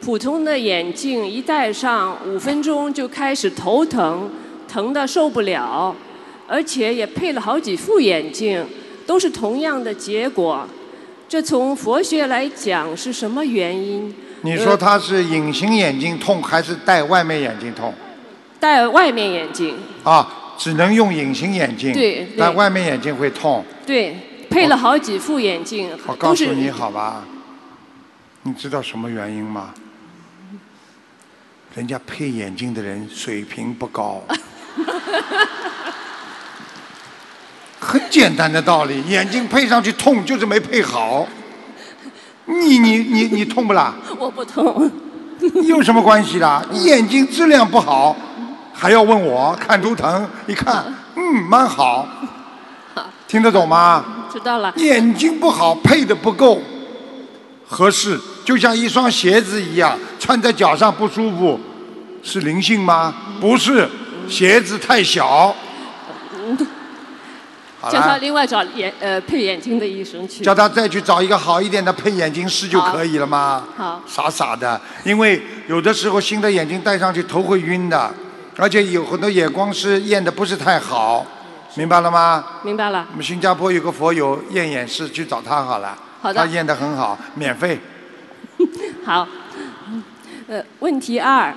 [0.00, 4.30] 普通的眼镜一戴上五分钟就开始头疼，
[4.68, 5.92] 疼的受不了，
[6.46, 8.64] 而且也配了好几副眼镜，
[9.04, 10.64] 都是同样的结果。
[11.28, 14.14] 这从佛学来讲是什么原因？
[14.42, 17.92] 你说他是隐形眼镜痛，还是戴外面眼镜痛？
[18.60, 19.74] 戴外面眼镜。
[20.04, 20.36] 啊。
[20.60, 21.94] 只能用隐形眼镜，
[22.36, 23.64] 但外面眼镜会痛。
[23.86, 24.14] 对，
[24.50, 27.24] 配了好几副眼镜，我告诉你好吧，
[28.42, 29.72] 你知道什么原因吗？
[31.74, 34.22] 人家配眼镜的人水平不高。
[37.80, 41.26] 很简单的道理，眼镜配上去痛就是没配好。
[42.44, 43.94] 你你你你痛不啦？
[44.18, 44.90] 我不痛。
[45.64, 46.62] 有什么关系啦？
[46.70, 48.14] 你眼睛质量不好，
[48.80, 50.26] 还要问我看图腾？
[50.46, 50.82] 一看，
[51.14, 52.08] 嗯，蛮好。
[53.28, 54.02] 听得懂吗？
[54.32, 54.72] 知道了。
[54.76, 56.62] 眼睛不好，配的不够
[57.68, 61.60] 合适，就像一双鞋子一样，穿在脚上不舒服，
[62.22, 63.12] 是灵性吗？
[63.38, 63.86] 不是，
[64.26, 65.54] 鞋子太小。
[67.90, 70.42] 叫他，另外找眼呃配眼睛的医生去。
[70.42, 73.62] 叫他再去找一个好一点的配眼镜师就可以了吗？
[73.76, 78.12] 好，傻傻的，因为有的时候新的眼镜戴上去头会晕的，
[78.60, 81.26] 而且有很多眼光师验的不是太好，
[81.76, 82.44] 明白了吗？
[82.62, 83.06] 明白了。
[83.10, 85.96] 我们新加坡有个佛友验眼师，去找他好了。
[86.20, 87.80] 好的他验的很好，免费。
[89.02, 89.26] 好，
[90.46, 91.54] 呃，问题二，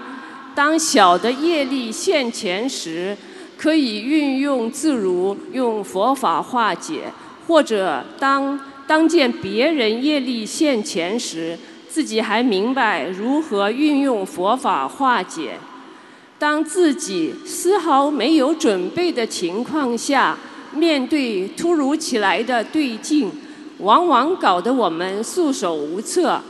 [0.56, 3.18] 当小的业力现前时，
[3.58, 7.12] 可以运用自如，用佛法化解；
[7.48, 15.58] 或者当当见别人业力现前时，自己还明白如何运用佛法化解。
[16.40, 20.38] 当自己丝毫没有准备的情况下，
[20.74, 23.32] 面对突如其来的对境，
[23.78, 26.42] 往往搞得我们束手无策。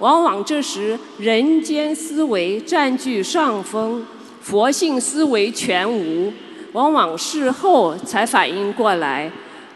[0.00, 4.04] 往往这时人间思维占据上风，
[4.40, 6.32] 佛性思维全无，
[6.72, 9.30] 往往事后才反应过来。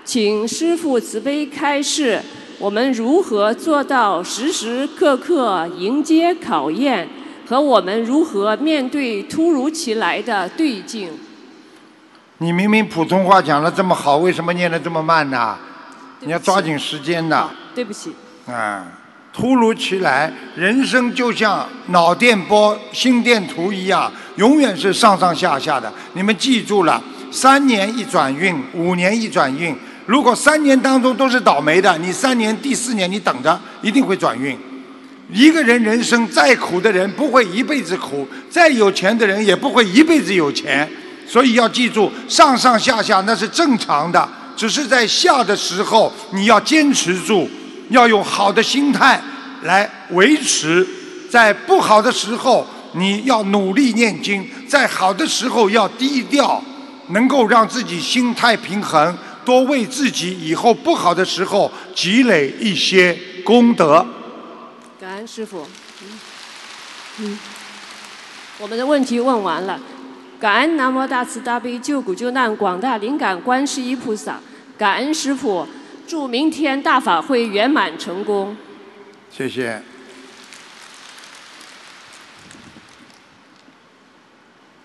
[0.04, 2.20] 请师父慈悲开示，
[2.58, 7.08] 我们如何做到时时刻刻迎接考验？
[7.48, 11.08] 和我们如何面对突如其来的对境？
[12.36, 15.56] 你明明普通话讲的这么好，为什么念的这么慢呢？
[16.20, 17.48] 你要抓紧时间的。
[17.74, 18.12] 对不起。
[18.46, 18.84] 啊，
[19.32, 25.90] 突如其来，人生就像脑电波、心电图一样，永远是上上下下的。
[26.12, 29.74] 你们记住了，三年一转运，五年一转运。
[30.04, 34.54] 如果三年当中都是倒霉的，你三年第四年你等着，一定会转运。
[35.32, 40.88] 一个人人生再苦的人不会一辈子苦，再有钱的人也不会一辈子有钱。
[41.26, 47.46] 所以要记住，上上下下那是正常的，只是在下的时候你要坚持住，
[47.90, 49.20] 要用好的心态
[49.64, 50.82] 来维持；
[51.30, 56.64] 在不好的时候你要努力念经，在好的时候要低调，
[57.08, 59.14] 能够让自己心态平衡，
[59.44, 63.14] 多为自己以后不好的时候积累一些
[63.44, 64.06] 功德。
[65.26, 65.66] 师傅。
[66.02, 66.20] 嗯，
[67.20, 67.38] 嗯，
[68.58, 69.80] 我们的问题问完了。
[70.40, 74.38] 感恩南无大慈大悲救苦救难广大灵感观世音菩萨，
[74.78, 75.66] 感恩师傅，
[76.06, 78.56] 祝明天大法会圆满成功。
[79.32, 79.82] 谢谢。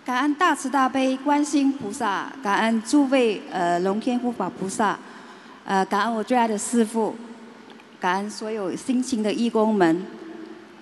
[0.03, 4.97] 感恩大慈大悲观世音菩萨，感恩诸位呃龙天护法菩萨，
[5.65, 7.15] 呃感恩我最爱的师父，
[7.99, 10.03] 感恩所有辛勤的义工们。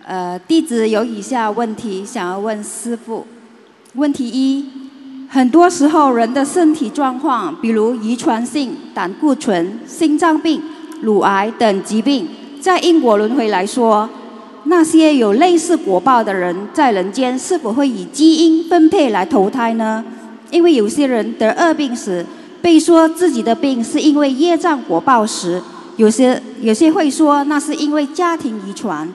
[0.06, 3.26] 呃，弟子有以下问题想要问师父。
[3.94, 4.66] 问题一：
[5.30, 10.62] 很多时候人的身体状况，比如遗传性胆固醇、心脏病、
[11.02, 12.28] 乳癌等疾病，
[12.60, 14.10] 在因果轮回来说，
[14.64, 20.04] 那些有类似果报的人，在人间是否会以基因分配来投胎呢？
[20.50, 22.26] 因为有些人得恶病时，
[22.62, 25.62] 被说自己的病是因为业障果报时，
[25.98, 29.08] 有些有些会说那是因为家庭遗传。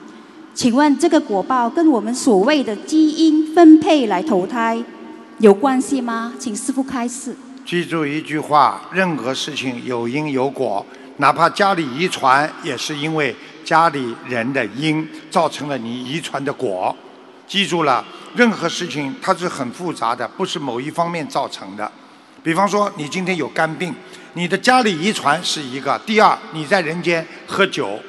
[0.57, 4.83] 请问这个果报跟我们所谓的基因分配来投胎
[5.37, 6.33] 有关系吗？
[6.39, 7.35] 请师父开示。
[7.63, 10.83] 记住一句话：任何事情有因有果，
[11.17, 16.95] 哪怕家里遗传，也是因为家里人的因造成了你遗传的果。
[17.45, 18.03] 记住了，
[18.35, 21.91] 任何事情它是很复杂的，不是某一方面造成的。
[22.41, 23.93] 比方说，你今天有肝病，
[24.33, 27.99] 你的家里遗传是一个；第二，你在人间喝酒。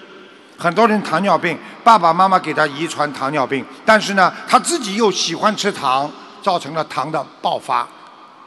[0.58, 6.10] 很多人糖尿病，爸爸妈妈给他遗传糖尿病，但是呢，他自己又喜欢吃糖，
[6.42, 7.86] 造成了糖的爆发，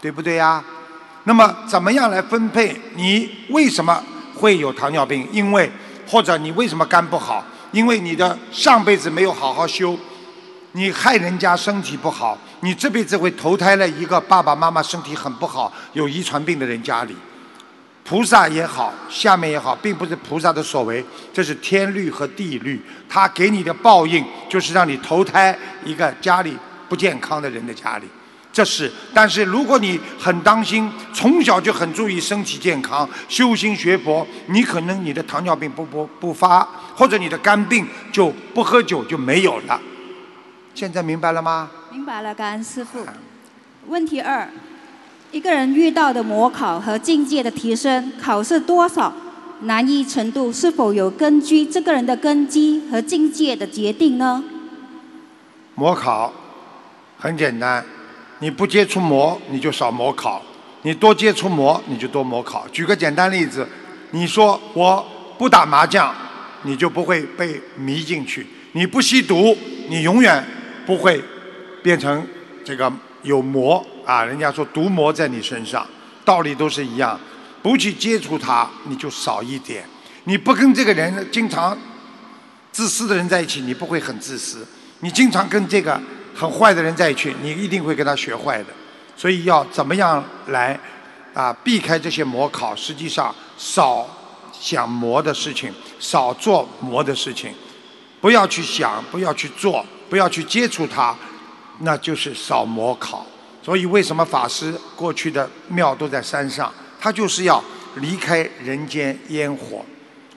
[0.01, 0.61] 对不对呀？
[1.23, 2.79] 那么怎么样来分配？
[2.95, 4.03] 你为什么
[4.35, 5.25] 会有糖尿病？
[5.31, 5.71] 因为
[6.05, 7.41] 或者你为什么肝不好？
[7.71, 9.97] 因为你的上辈子没有好好修，
[10.73, 17.15] 你害人家身体不好，你这辈子会投胎了一个爸爸妈妈身体很不好、有遗传病的人家里。
[18.11, 21.01] 菩萨也好，下面也好，并不是菩萨的所为，
[21.31, 22.77] 这是天律和地律。
[23.07, 26.57] 他给你的报应就是让你投胎一个家里
[26.89, 28.07] 不健康的人的家里，
[28.51, 28.91] 这是。
[29.13, 39.79] 但是如果你很当心，从小就很注意身体健康，修心学佛，你可能你的糖尿病不不不发，或者你的肝病就不喝酒就没有了。
[40.75, 41.71] 现在明白了吗？
[41.89, 43.07] 明白了，感恩师父。
[43.87, 44.49] 问题二：
[45.31, 49.13] 一个人遇到的模考和境界的提升，考试多少
[49.61, 54.43] 难易程度，是否有根据这个人的根基和境界的决定呢？
[55.75, 56.33] 模考
[57.17, 57.85] 很简单，
[58.39, 60.41] 你不接触模，你就少模考；
[60.81, 62.67] 你多接触模，你就多模考。
[62.73, 63.65] 举个简单例子，
[64.11, 65.05] 你说我
[65.37, 66.13] 不打麻将，
[66.63, 68.41] 你就不会被迷进去；
[68.73, 69.55] 你不吸毒，
[69.87, 70.43] 你永远
[70.85, 71.23] 不会
[71.81, 72.27] 变成
[72.65, 72.91] 这个
[73.23, 74.23] 有魔啊。
[74.23, 75.85] 人家说毒魔在你身上，
[76.25, 77.19] 道理都是一样。
[77.63, 79.83] 不去接触他，你就少一点；
[80.23, 81.77] 你不跟这个人经常
[82.71, 84.65] 自私的人在一起，你不会很自私。
[85.01, 86.01] 你经常跟这个
[86.33, 88.67] 很坏的人在一起，你一定会跟他学坏的。
[89.15, 90.79] 所以要怎么样来
[91.35, 92.75] 啊避开这些魔考？
[92.75, 94.07] 实际上少
[94.51, 97.53] 想魔的事情，少做魔的事情，
[98.19, 101.15] 不要去想，不要去做，不要去接触他，
[101.81, 103.25] 那就是少魔考。
[103.63, 106.71] 所以为什么法师过去的庙都在山上？
[106.99, 107.63] 他就是要
[107.95, 109.85] 离开人间烟火，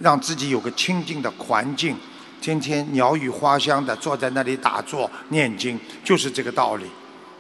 [0.01, 1.97] 让自己有个清净的环境。
[2.40, 6.84] 天天鸟语花香的坐在那里打坐念经，就是这个道理。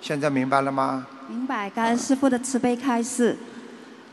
[0.00, 1.06] 现在明白了吗？
[1.28, 3.36] 明白，感恩师父的慈悲开示。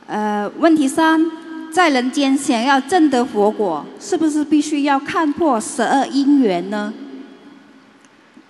[0.08, 1.26] 呃，问题三，
[1.74, 6.94] 在人间想要证得佛果，是不是必须要看破十二因缘呢？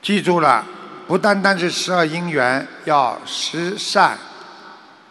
[0.02, 0.66] 记住了，
[1.12, 4.18] 不单单是十二因缘，要十善，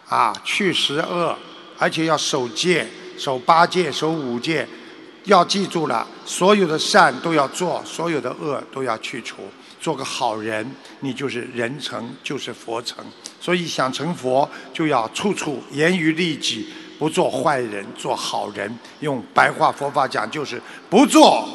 [0.09, 1.37] 啊，去十恶，
[1.77, 2.87] 而且要守戒，
[3.19, 4.67] 守八戒，守五戒。
[5.25, 9.43] 要记住了，所有的善都要做，所有的恶都要去除，
[9.79, 10.67] 做个好人，
[11.01, 13.05] 你就是人成，就是佛成。
[13.39, 18.75] 所以想成佛，就要处处严于律己，不做坏人，做好人。
[19.01, 21.47] 用白话佛法讲，就是不做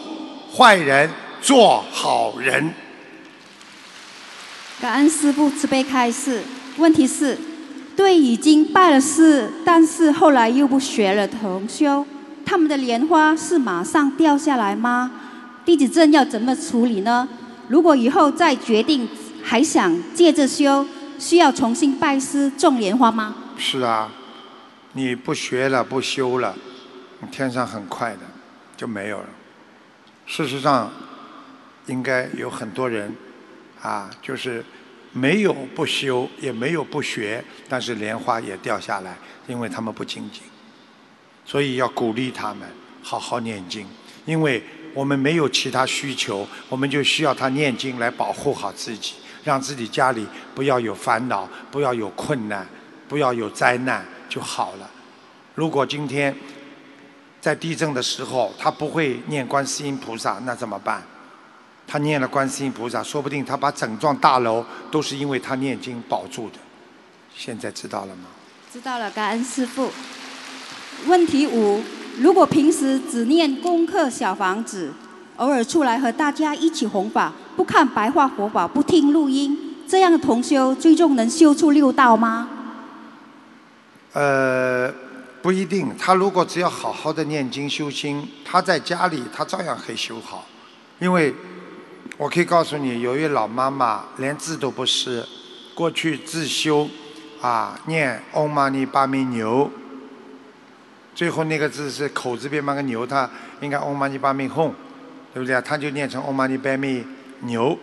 [0.57, 1.11] 坏人，
[1.43, 2.73] 做好人。
[4.79, 6.43] 感恩师父慈悲开示。
[6.77, 7.39] 问题是，
[7.97, 12.05] 对已经拜了师，但是后来又不学了同修。
[12.45, 15.11] 他们的莲花是马上掉下来吗？
[15.65, 17.27] 弟子证要怎么处理呢？
[17.69, 19.09] 如果以后再决定
[19.43, 20.87] 还想接着修，
[21.19, 23.35] 需要重新拜师种莲花吗？
[23.57, 24.11] 是啊，
[24.93, 26.55] 你不学了不修了，
[27.33, 28.21] 天上很快的
[28.77, 29.27] 就没有了。
[30.27, 30.93] 事实上，
[31.87, 33.13] 应该有很多人
[33.87, 34.65] 啊，就是
[35.13, 39.17] 没有不修，也没有不学，但是莲花也掉下来，
[39.47, 40.43] 因为他们不精进。
[41.45, 42.69] 所以要鼓励他们
[43.01, 43.87] 好好念经，
[44.25, 44.61] 因为
[44.93, 49.15] 我们没有其他需求，我们就需要他念经来保护好自己，
[49.45, 52.67] 让自己家里不要有烦恼，不要有困难，
[53.09, 54.91] 不要有灾难就好了。
[55.55, 56.35] 如果今天
[57.41, 61.01] 在地震的时候他不会念观世音菩萨，那怎么办？
[61.87, 66.59] 他念了观世音菩萨，说不定他把整幢大楼都是因为他念经保住的。
[67.35, 68.25] 现在知道了吗？
[68.73, 69.91] 知道了，感恩师父。
[71.07, 71.83] 问题五：
[72.19, 74.93] 如果平时只念功课小房子，
[75.37, 82.49] 偶尔出来和大家一起弘法，不看白话佛法，不听录音，这样的同修最终能修出六道吗？
[84.15, 84.91] 呃，
[85.43, 85.95] 不一定。
[85.99, 90.47] 他如果只要好好的念经修心，他在家里他照样可以修好。
[90.99, 91.35] 因为
[92.19, 95.23] 我可以告诉你，有一位老妈妈连字都不识，
[95.75, 96.89] 过去自修
[97.43, 99.71] 啊念嗡嘛呢叭咪牛。
[101.15, 103.29] 最后那个字是口字边旁个牛，它
[103.61, 104.73] 应该嗡嘛呢叭咪吽，
[105.35, 105.61] 对不对啊？
[105.61, 107.05] 他就念成嗡嘛呢叭咪
[107.41, 107.79] 牛，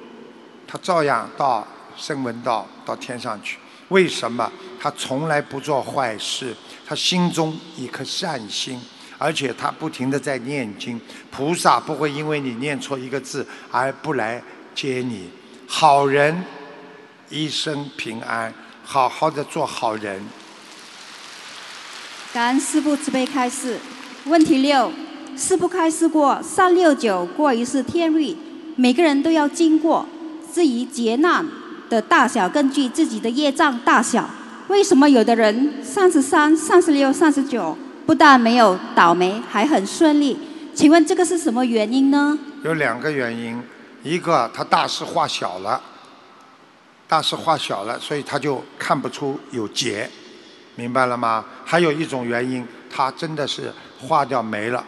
[0.67, 3.59] 他照样到声闻道到天上去。
[3.89, 4.51] 为什么？
[4.79, 6.55] 他从来不做坏事，
[6.87, 8.81] 他心中一颗善心，
[9.23, 10.99] 而且他不停的在念经，
[11.31, 14.43] 菩萨不会因为你念错一个字而不来
[14.75, 15.29] 接你。
[15.65, 16.43] 好人
[17.29, 18.53] 一生平安，
[18.83, 20.21] 好好的做好人。
[22.33, 23.79] 感恩师父慈悲开示。
[24.25, 24.91] 问题六：
[25.37, 28.35] 师父开示过，三六九过一次天律，
[28.75, 30.05] 每个人都要经过。
[30.53, 31.45] 至于劫难
[31.89, 34.29] 的大小，根据自己的业障大小。
[34.67, 40.37] 为什么有的人三十三、三十六、三十九，不但没有倒霉，还很顺利？
[40.75, 42.37] 请问这个是什么原因呢？
[42.63, 43.61] 有两个原因，
[44.03, 45.81] 一个他大事化小了，
[47.07, 50.09] 大事化小了，所以他就看不出有劫。
[50.75, 51.45] 明白了吗？
[51.63, 54.83] 还有一种原因，他真的是化掉没了，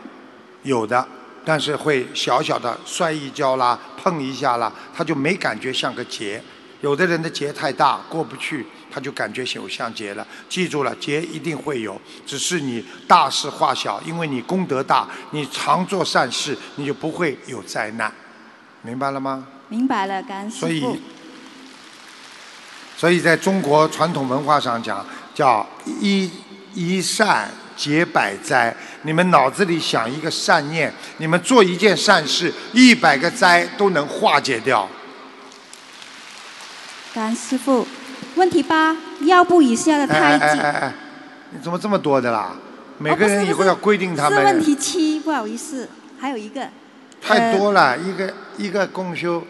[0.63, 1.07] 有的，
[1.45, 6.41] 但是会小小的摔一跤啦，碰一下啦，他就没感觉像个结。
[6.81, 8.65] 有的人的结太大过不去，
[8.95, 10.25] 他就感觉有像劫了。
[10.47, 18.09] 记住了，劫一定会有，只是你大事化小，因为你功德大，你常做善事，你就不会有灾难。
[18.81, 19.45] 明白了吗？
[19.67, 21.01] 明白了，感恩师所以，
[22.95, 25.05] 所以在中国传统文化上讲。
[25.35, 25.67] 叫
[25.99, 26.31] 一
[26.73, 28.73] 一善解百灾。
[29.01, 34.87] 你们脑子里想一个善念，你们做一件善事，一百个灾都能化解掉。
[37.13, 37.85] 感恩师傅。
[38.35, 40.59] 问题八：腰部以下的胎哎哎记。
[40.61, 40.93] 哎哎，
[41.51, 42.51] 你怎么这么多的啦？
[42.97, 44.61] 每个人以后要规定他是问。
[44.61, 46.67] 题七，不好意思，还有一个。
[47.21, 49.43] 太多了，一个一个公修，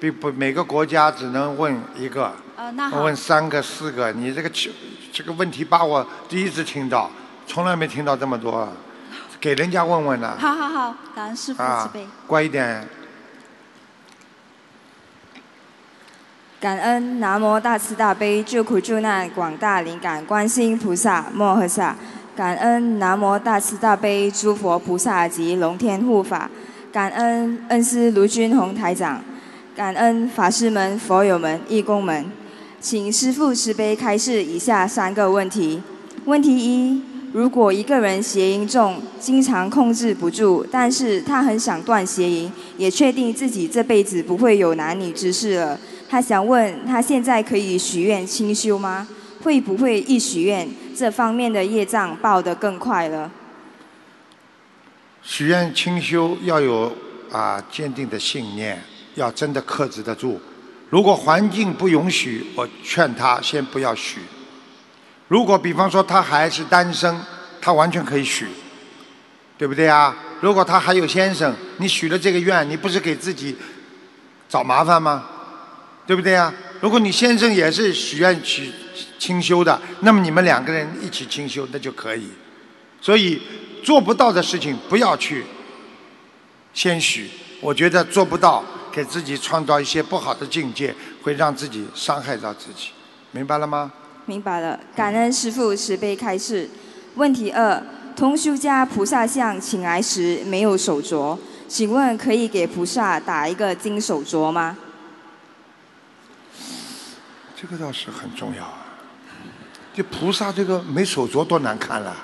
[0.00, 3.02] 比不每个国家只能问一个，呃，那好。
[3.02, 4.70] 问三个四个，你这个这
[5.12, 7.10] 这个问题把我第一次听到，
[7.46, 8.68] 从来没听到这么多，
[9.40, 10.36] 给人家问问呢。
[10.38, 12.88] 好好好，感恩师傅慈啊悲。，乖一点。
[16.60, 21.94] 感恩南无大慈大悲救苦救难广大灵感观世音菩萨摩诃萨，
[22.34, 26.50] 感恩南无大慈大悲诸佛菩萨及龙天护法，
[26.90, 29.22] 感恩恩师卢军宏台长，
[29.76, 32.26] 感恩法师们、佛友们、义工们，
[32.80, 35.80] 请师父慈悲开示以下三个问题。
[36.24, 37.00] 问题一：
[37.32, 45.78] 如果一个人邪淫重，经常控制不住，但是他很想断邪淫，也确定自己这辈子不会有男女之事了。
[46.08, 49.06] 他想问，他现在可以许愿清修吗？
[49.42, 53.30] 会不会一许愿，这方面的业障报得更快了？
[55.22, 56.92] 许愿清修要有
[57.30, 58.82] 啊坚定的信念，
[59.14, 60.40] 要真的克制得住。
[60.90, 64.20] 如果环境不允许，我劝他先不要许。
[65.28, 67.14] 如果比方说他还是单身，
[67.60, 68.46] 他完全可以许，
[69.58, 70.16] 对不对啊？
[70.40, 73.54] 如果他还有先生，你许了这个愿，你不是给自己
[74.48, 75.24] 找麻烦吗？
[76.08, 76.50] 对不对啊？
[76.80, 78.72] 如果你先生也是许愿许
[79.18, 82.30] 清修的，那么你们两个人一起清修，那就可以。
[82.98, 83.42] 所以
[83.84, 85.44] 做不到的事情不要去
[86.72, 87.28] 先许，
[87.60, 92.88] 我觉得做不到，给自己创造一些不好的境界，会让自己伤害到自己，
[93.32, 93.92] 明白了吗？
[94.24, 96.70] 明白了，感恩师父慈悲开示。
[97.16, 97.82] 问题二：
[98.16, 101.36] 同修家菩萨像请来时没有手镯，
[101.68, 104.78] 请问可以给菩萨打一个金手镯吗？
[107.60, 108.86] 这个倒是很重要啊。
[109.92, 112.14] 这菩萨这个没手镯多难看了，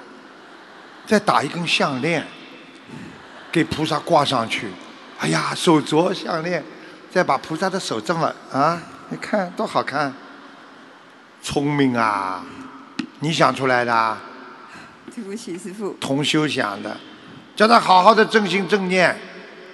[1.06, 2.24] 再打一根项链，
[3.50, 4.68] 给菩萨挂上去。
[5.18, 6.62] 哎呀，手镯项链，
[7.10, 10.14] 再把菩萨的手这么啊，你看多好看。
[11.42, 12.44] 聪明啊，
[13.18, 14.20] 你想出来的啊？
[15.14, 15.96] 对不起，师父。
[16.00, 16.96] 同修想的，
[17.56, 19.18] 叫他好好的正心正念，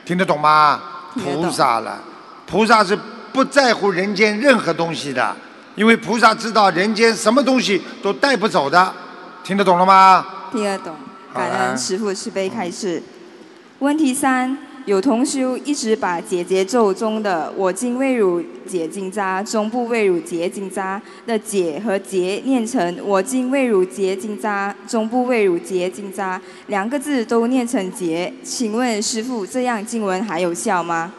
[0.06, 0.80] 听得懂吗？
[1.14, 2.02] 菩萨了，
[2.46, 2.98] 菩萨是
[3.32, 5.36] 不在乎人间任何东西的，
[5.81, 8.93] 因为菩萨知道人间什么东西都带不走的，
[9.43, 10.26] 听得懂了吗？
[10.53, 10.95] 听得懂，
[11.33, 13.03] 感恩师父慈悲开示。
[13.78, 28.31] 问题三：有同修一直把解结咒中的“我今未汝解金渣，终不未汝结金渣”的“解”和“结”念成“我今未汝结金渣，终不未汝结金渣”，两个字都念成“结”。
[28.45, 31.11] 请问师父，这样经文还有效吗？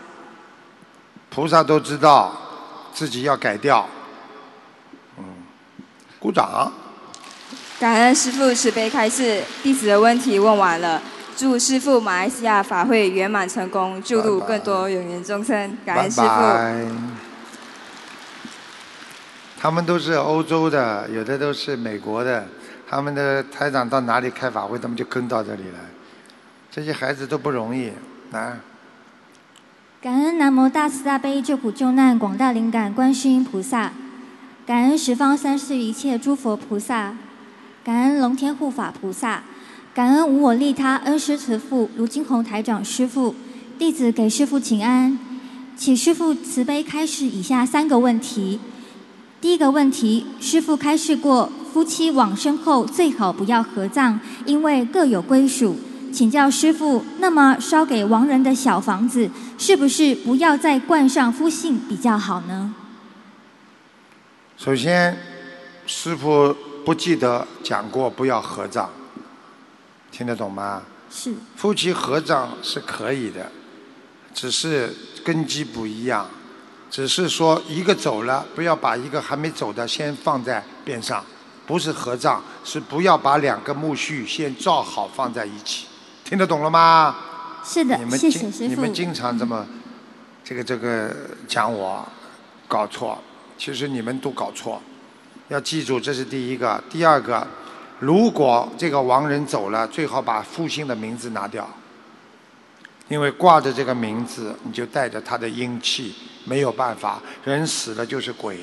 [1.32, 2.32] 菩萨都知道
[2.94, 4.01] 自己要改掉，嗯，
[6.22, 6.72] 鼓掌。
[7.80, 11.02] 感恩师父慈悲开示，弟子的问题问完了。
[11.36, 15.76] 祝师父马来西亚法会圆满成功，救度更多有缘众生。
[15.84, 16.28] 感恩师父。
[16.28, 16.86] 拜拜。
[19.60, 22.46] 他们都是欧洲的，有的都是美国的，
[22.88, 25.80] 他们的台长到哪里开法会，他们就跟到这里来。
[26.70, 27.92] 这些孩子都不容易
[28.32, 28.60] 啊。
[30.00, 33.92] 感恩南无大慈大悲救苦救难广大灵感观世音菩萨，
[34.72, 37.14] 感恩十方三世一切诸佛菩萨，
[37.84, 39.44] 感恩龙天护法菩萨，
[39.94, 43.36] 感恩无我利他恩师慈父卢金红台长师父，
[43.78, 45.20] 弟子给师父请安，
[45.76, 48.62] 请师父慈悲开示以下三个问题。
[49.42, 55.76] 第一个问题，师父开示过，夫妻往生后最好不要合葬，因为各有归属。
[56.14, 62.74] 请教师父，那么烧给亡人的小房子，是不是不要再冠上夫姓比较好呢？
[64.64, 65.18] 首先，
[65.88, 66.56] 师傅
[66.86, 68.86] 不记得讲过不要合葬，
[70.12, 70.84] 听得懂吗？
[71.10, 71.34] 是。
[71.56, 73.52] 夫妻合葬是可以的，
[74.36, 74.96] 只是
[75.26, 76.30] 根基不一样，
[76.92, 81.26] 只是说一个走了，不要把一个还没走的先放在边上，
[81.66, 85.88] 不是合葬，是不要把两个墓序先造好放在一起，
[86.24, 87.16] 听得懂了吗？
[87.64, 88.70] 是的你，们谢经。
[88.70, 89.66] 你们经常这么
[90.44, 91.12] 这个这个
[91.48, 92.08] 讲我
[92.68, 93.18] 搞错，
[93.64, 94.82] 其实你们都搞错。
[95.50, 96.84] 要记住，这是第一个。
[96.90, 97.46] 第二个，
[98.00, 101.70] 如果这个亡人走了，最好把父亲的名字拿掉，
[103.08, 107.22] 因为挂着这个名字，你就带着他的阴气，没有办法。
[107.44, 108.58] 人死了就是鬼，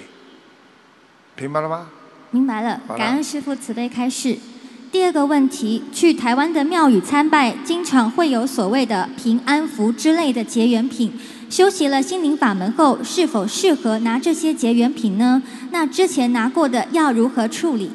[1.36, 1.86] 明白了吗？
[2.32, 4.36] 明白了感恩师傅慈悲开示。
[4.90, 11.12] 第二个问题，去台湾的庙宇参拜，经常会有所谓的平安符之类的结缘品。
[11.50, 15.42] 修习了心灵法门后，是否适合拿这些结缘品呢？
[15.70, 17.90] 那之前拿过的要如何处理？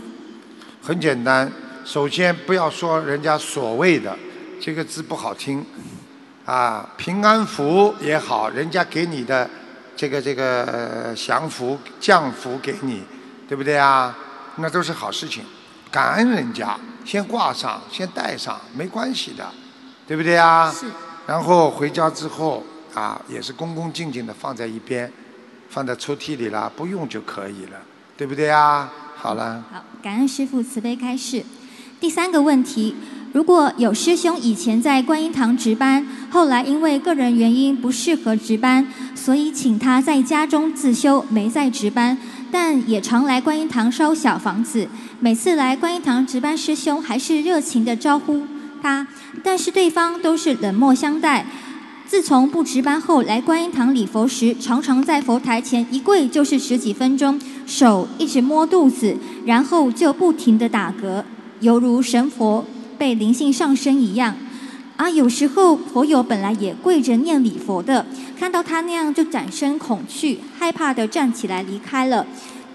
[0.81, 1.51] 很简单，
[1.85, 4.17] 首先不要说人家所谓的
[4.59, 5.63] 这个字不好听，
[6.45, 9.47] 啊，平安符也好，人家给你的
[9.95, 13.03] 这个这个呃降福降福给你，
[13.47, 14.17] 对不对啊？
[14.55, 15.43] 那都是好事情，
[15.91, 16.75] 感恩人家，
[17.05, 19.47] 先挂上，先带上，没关系的，
[20.07, 20.71] 对不对啊？
[20.71, 20.87] 是。
[21.25, 22.61] 然后回家之后
[22.93, 25.11] 啊，也是恭恭敬敬的放在一边，
[25.69, 27.81] 放在抽屉里啦，不用就可以了，
[28.15, 28.91] 对不对啊？
[29.15, 29.63] 好了。
[29.71, 31.43] 好，感恩师父慈悲开示。
[31.99, 32.95] 第三个问题，
[33.31, 38.85] 如果有师兄以前在观音堂值班，后来因为个人原因不适合值班，
[39.15, 42.17] 所以请他在家中自修，没在值班，
[42.51, 44.87] 但也常来观音堂烧小房子。
[45.19, 48.45] 每次来观音堂值班，师兄还是热情的招呼
[48.81, 49.07] 他，
[49.41, 51.45] 但是对方都是冷漠相待。
[52.13, 61.23] 自从不值班后，来观音堂礼佛时，常常在佛台前一跪就是十几分钟，手一直摸肚子，然后就不停的打嗝，
[61.61, 62.63] 犹如神佛
[62.99, 64.35] 被灵性上身一样。
[64.95, 68.05] 啊，有时候佛友本来也跪着念礼佛的，
[68.39, 72.27] 看到他那样就产生恐惧，害怕的站起来离开了。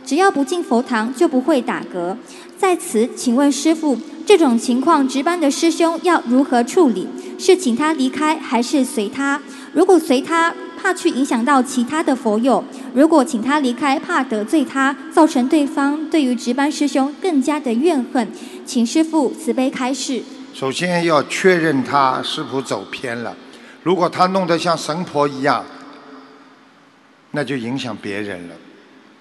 [0.05, 2.17] 只要不进佛堂，就不会打嗝。
[2.59, 3.97] 在此，请问师傅，
[4.27, 7.07] 这种情况值班的师兄要如何处理？
[7.39, 9.41] 是请他离开，还是随他？
[9.73, 12.61] 如果随他，怕去影响到其他的佛友；
[12.93, 18.29] 如果请他离开，怕得罪他，造成对方对于值班师兄更加的怨恨。
[18.67, 20.21] 请师傅慈悲开示。
[20.53, 23.37] 首先要确认他是否走偏了。
[23.85, 25.65] 如果他弄得像神婆一样，
[27.31, 28.55] 那就影响别人了。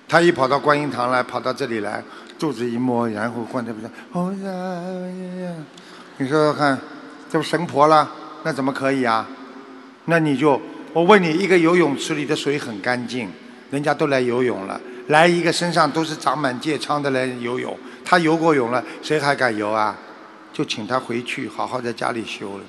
[0.10, 2.04] 他一跑到观音堂来，跑到这里来，
[2.40, 5.54] 肚子一摸，然后换这不是，哦呀呀呀！
[6.18, 6.80] 你说说看，
[7.30, 8.10] 这不神婆了？
[8.44, 9.28] 那怎么可以啊？
[10.06, 10.60] 那你就，
[10.94, 13.30] 我问你，一个游泳池里的水很干净，
[13.72, 19.98] 人家都来游泳了，来一个身上都是长满疥疮的来游泳，他游过泳了，谁还敢游啊？
[20.54, 22.64] 就请他回去，好好在家里修了，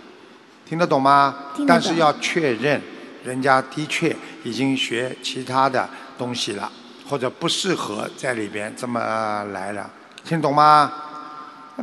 [0.66, 1.34] 听得懂吗？
[1.54, 2.80] 听得懂但是要确认，
[3.24, 5.88] 人家的确已经学其他的
[6.18, 6.70] 东西了，
[7.09, 9.88] 或者不适合在里边这么来了，
[10.24, 10.92] 听懂吗？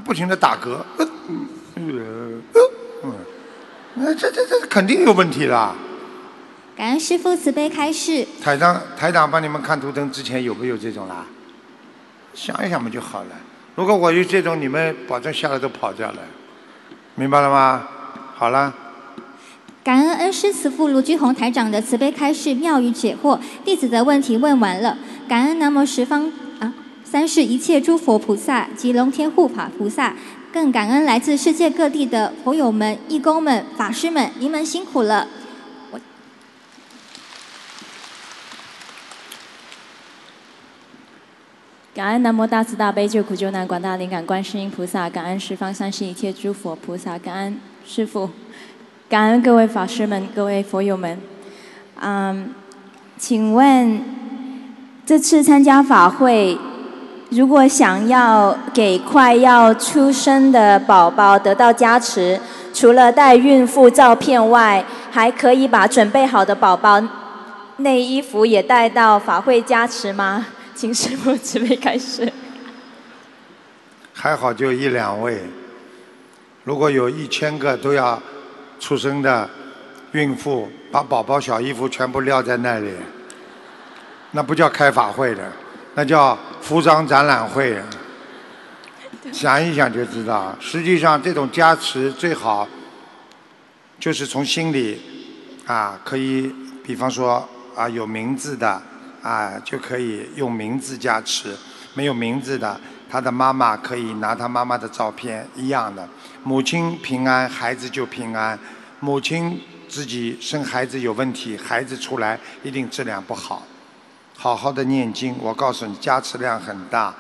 [0.04, 1.08] 不停的打嗝，呃
[1.76, 2.42] 嗯
[3.04, 3.14] 嗯，
[3.96, 5.74] 那这这这肯定有问题啦。
[6.76, 8.28] 感恩师父慈悲开示。
[8.44, 11.26] 台长台长帮你们看图腾之前有没有这种啦？
[12.34, 13.30] 想一想不就好了。
[13.76, 16.18] 如果我有这种，你们保证下来都跑掉了，
[17.16, 17.88] 明白了吗？
[18.36, 18.74] 好了。
[19.86, 23.40] 感恩恩师慈父卢居宏台长的慈悲开示，妙语解惑。
[23.64, 26.74] 弟子的问题问完了，感恩南无十方啊
[27.04, 30.16] 三世一切诸佛菩萨及龙天护法菩萨，
[30.52, 35.28] 更感恩来自世界各地的佛友们、义工们、法师们，你们辛苦了。
[41.94, 48.32] 感恩南无大慈大悲救苦救难广大灵感观世音菩萨，感恩十方三世一切诸佛菩萨，感恩师父，
[49.08, 51.16] 感恩各位法师们、各位佛友们。
[52.02, 52.50] 嗯，
[53.20, 54.02] 请问
[55.06, 56.58] 这次参加法会，
[57.30, 62.40] 如果想要给快要出生的宝宝得到加持，
[62.74, 67.00] 除了带孕妇照片外，还可以把准备好的宝宝
[67.78, 70.48] 内衣服也带到法会加持吗？
[70.74, 72.28] 请师父慈悲开始。
[74.14, 75.42] 还好就一两位，
[76.64, 78.20] 如果有一千个都要
[78.80, 79.50] 出生的
[80.12, 82.92] 孕妇，把宝宝小衣服全部撂在那里，
[84.32, 85.52] 那不叫开法会的，
[85.96, 87.78] 那叫服装展览会。
[89.32, 92.68] 想一想就知道，实际上这种加持最好
[94.00, 95.02] 就是从心里
[95.66, 96.54] 啊，可以，
[96.84, 98.82] 比方说啊有名字的
[99.24, 101.50] 啊，就可以用名字加持；
[101.96, 102.80] 没有名字的，
[103.10, 106.08] 他的妈妈可以拿他妈妈的照片一样的。
[106.44, 108.58] 母亲平安，孩子就平安；
[109.00, 113.64] 母亲自己生孩子有问题，孩子出来一定质量不好。
[114.38, 117.14] 好好的念经，我告诉你，加持量很大。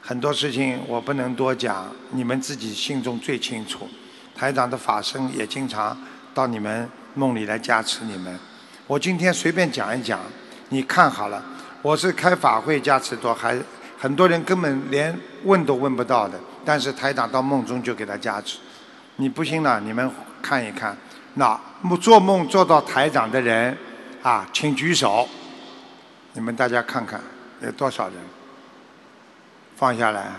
[0.00, 3.88] 很多事情我不能多讲，你们自己心中最清楚。
[4.34, 5.96] 台长的法身也经常
[6.34, 8.36] 到你们梦里来加持你们。
[8.88, 10.18] 我今天随便讲一讲，
[10.70, 11.40] 你看好了，
[11.82, 13.56] 我是开法会加持多，还
[14.02, 18.58] 很多人根本连问都问不到的，但是台长到梦中就给他加持。
[19.14, 20.10] 你不信了，你们
[20.42, 20.96] 看一看，
[21.34, 21.56] 那
[22.00, 23.78] 做梦做到台长的人
[24.20, 25.28] 啊，请举手。
[26.32, 27.20] 你们大家看看
[27.60, 28.16] 有多少人？
[29.76, 30.32] 放下来。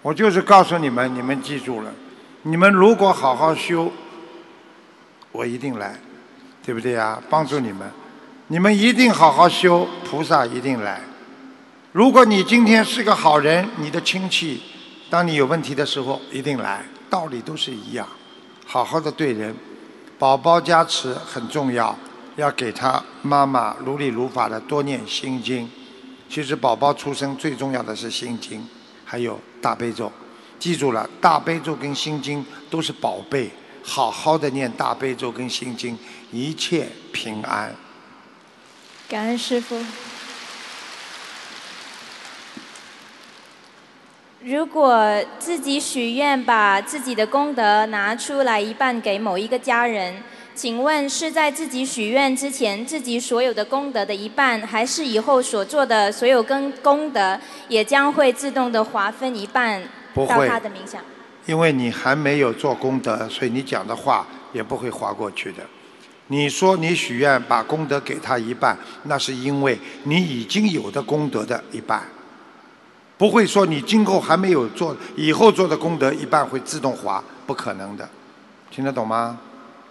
[0.00, 1.92] 我就是告诉你们，你们记住了，
[2.44, 3.92] 你们如果好好修，
[5.32, 5.96] 我一定来，
[6.64, 7.20] 对不对呀？
[7.28, 7.86] 帮助你们，
[8.46, 11.02] 你们一定好好修，菩萨一定来。
[11.92, 14.62] 如果你今天是个好人，你的亲戚，
[15.10, 18.06] 当你有问题的时候一定来，道理都是一样。
[18.64, 19.52] 好好的对人，
[20.16, 21.98] 宝宝加持很重要，
[22.36, 25.68] 要给他妈妈如理如法的多念心经。
[26.28, 28.64] 其实宝宝出生最重要的是心经，
[29.04, 30.12] 还有大悲咒。
[30.60, 33.50] 记住了，大悲咒跟心经都是宝贝，
[33.82, 35.98] 好好的念大悲咒跟心经，
[36.30, 37.74] 一切平安。
[39.08, 39.84] 感恩师傅。
[44.42, 50.14] 如果自己许愿把自己的功德拿出来一半给某一个家人，
[50.54, 57.38] 请问是在自己许愿之前自己所有的功德的一半，还是以后所做的所有跟功德
[57.68, 59.82] 也将会自动的划分一半
[60.14, 61.00] 到他的名下？
[61.44, 65.62] 因为你还没有做功德，所以你讲的话也不会划过去的。
[66.28, 72.02] 你说你许愿把功德给他一半，那是因为你已经有的功德的一半，
[73.20, 78.08] 不会说你今后还没有做，以后做的功德一半会自动划，不可能的。
[78.70, 79.38] 听得懂吗？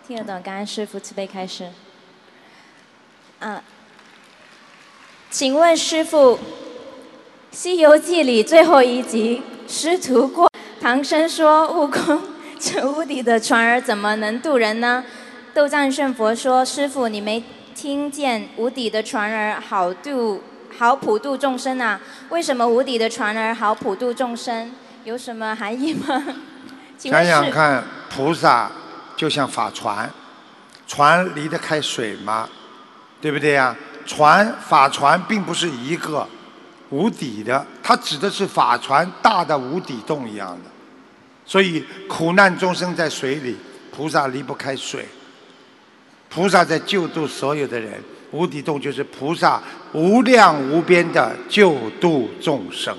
[0.08, 1.70] 听得懂，感恩师傅慈悲开示。
[3.38, 3.62] 啊，
[5.30, 6.38] 请问师傅，
[7.52, 10.50] 《西游记》里最后一集，师徒过，
[10.82, 12.20] 唐僧说悟空
[12.60, 15.04] 这无底的船儿怎么能渡人呢？
[15.54, 17.44] 斗战胜佛说师傅你没
[17.76, 20.42] 听见无底的船儿好渡
[20.78, 22.00] 好普度众生啊？
[22.30, 24.72] 为什么无底的船儿好普度众生？
[25.04, 26.24] 有什么含义吗？
[26.98, 28.70] 想想看，菩萨
[29.16, 30.10] 就像法船，
[30.88, 32.48] 船离得开水吗？
[33.22, 33.76] 对不对呀？
[34.06, 36.28] 船法船并不是一个
[36.90, 40.70] 无底的，它指的是法船大的无底洞一样的。
[41.46, 43.58] 所以苦难众生在水里，
[43.92, 45.08] 菩萨离不开水。
[46.30, 48.02] 菩萨在救度所有的人，
[48.32, 49.62] 无底洞就是菩萨
[49.94, 52.96] 无量无边的救度众生。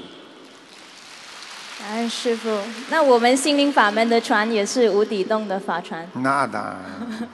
[1.79, 2.61] 感恩师傅。
[2.91, 6.09] 那我们心灵法门的船也是无底洞的法船。
[6.15, 7.29] 那当然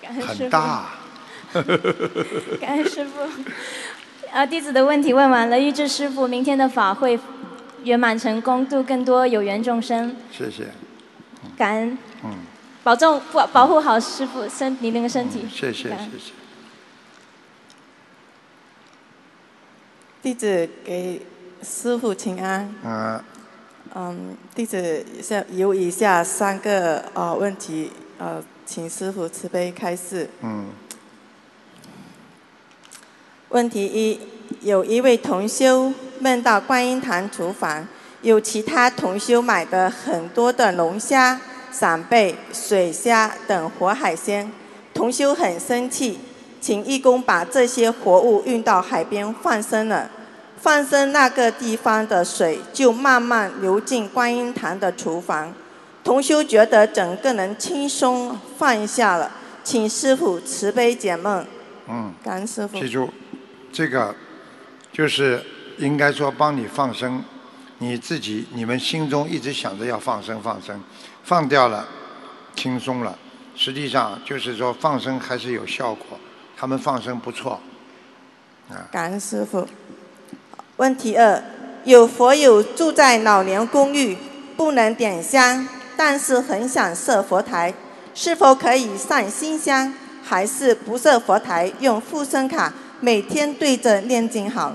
[0.02, 0.86] 感恩师大。
[2.60, 3.20] 感恩师傅。
[4.32, 7.18] 啊，弟子的问题问完了，预祝师傅明天的法会
[7.84, 10.16] 圆满成功，度更多有缘众生。
[10.30, 10.68] 谢谢，
[11.56, 12.30] 感恩，嗯，
[12.82, 15.46] 保重保保护好师傅身你那个身体。
[15.50, 16.32] 谢谢谢谢。
[20.22, 21.20] 弟子给
[21.64, 22.72] 师傅请安。
[22.84, 23.20] 嗯，
[23.92, 30.30] 嗯，弟子下有以下三个呃问题，呃，请师傅慈悲开示。
[30.42, 30.66] 嗯，
[33.48, 34.20] 问题一：
[34.60, 37.88] 有一位同修梦到观音堂厨房
[38.22, 41.40] 有其他同修买的很多的龙虾、
[41.72, 44.52] 扇贝、水虾等活海鲜，
[44.94, 46.20] 同修很生气，
[46.62, 50.08] 请义工把这些活物运到海边放生了。
[50.56, 55.52] 放生那个地方的水就慢慢流进观音堂的厨房，
[56.04, 59.32] 同修觉得整个人轻松放下了，
[59.64, 61.44] 请师傅慈悲解梦。
[61.88, 62.78] 嗯，感恩师傅。
[62.78, 63.10] 记住，
[63.72, 64.14] 这个
[64.92, 65.44] 就是
[65.78, 67.24] 应该说帮你放生，
[67.78, 70.80] 你自己你们心中一直想着要放生放生，
[71.24, 71.88] 放掉了，
[72.54, 73.18] 轻松了。
[73.56, 76.16] 实际上就是说放生还是有效果，
[76.62, 77.58] 他们放生不错。
[78.70, 79.66] 啊，感恩师傅。
[80.76, 81.42] 问题二：
[81.82, 84.16] 有佛友住在老年公寓，
[84.56, 87.74] 不能点香，但是很想设佛台，
[88.14, 89.92] 是否可以上新香，
[90.22, 94.72] 还是不设佛台，用护身卡每天对着念经好？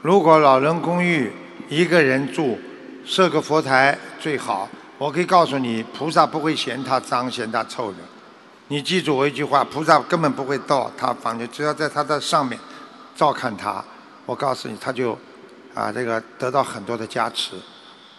[0.00, 1.30] 如果老人公寓
[1.68, 2.56] 一个人住，
[3.04, 4.66] 设个佛台最好。
[4.96, 7.98] 我可以告诉你，菩萨不会嫌他脏、嫌他臭的。
[8.68, 12.58] 你记住我一句话，菩萨根本不会到他房间，只要在他的上面
[13.14, 13.84] 照看他，
[14.24, 15.16] 我告诉你，他就
[15.72, 17.52] 啊这个得到很多的加持。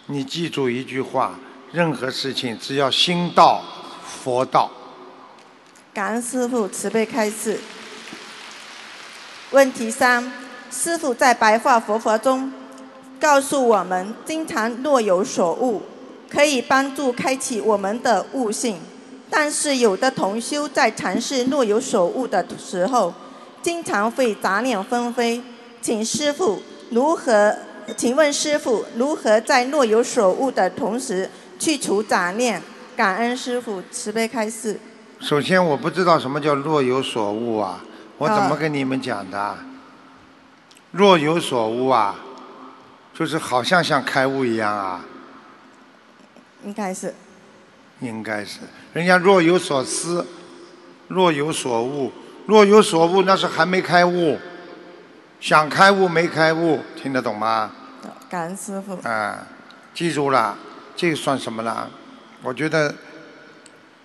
[0.06, 1.38] 你记住一句话，
[1.70, 3.62] 任何事情只要心到
[4.02, 4.70] 佛到。
[5.92, 7.60] 感恩师傅慈悲开示。
[9.50, 10.32] 问题三：
[10.70, 12.50] 师傅在白话佛法中
[13.20, 15.82] 告诉我们，经常若有所悟，
[16.30, 18.80] 可以帮助开启我们的悟性。
[19.30, 23.12] 但是有的同修在尝试若有所悟的时候，
[23.62, 25.42] 经常会杂念纷飞。
[25.80, 27.54] 请师傅如何？
[27.96, 32.60] 请问师傅如何在若有所悟的同时去除杂念？
[32.96, 34.78] 感恩师傅慈悲开示。
[35.20, 37.82] 首先，我不知道什么叫若有所悟啊，
[38.18, 39.64] 我怎么跟你们讲的啊？
[40.90, 42.16] 若有所悟啊，
[43.14, 45.04] 就是好像像开悟一样啊，
[46.64, 47.14] 应该是。
[48.00, 48.60] 应该是。
[48.92, 50.26] 人家若有所思，
[51.08, 52.12] 若有所悟，
[52.46, 54.38] 若有所悟那是还没开悟，
[55.40, 57.72] 想开悟没开悟，听得懂吗？
[58.28, 58.96] 感恩师傅。
[59.08, 59.46] 啊，
[59.94, 60.56] 记住了，
[60.94, 61.88] 这个算什么了？
[62.42, 62.94] 我觉得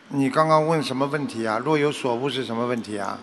[0.10, 1.60] 你刚刚问什么问题啊？
[1.64, 3.20] 若有所悟是什么问题啊？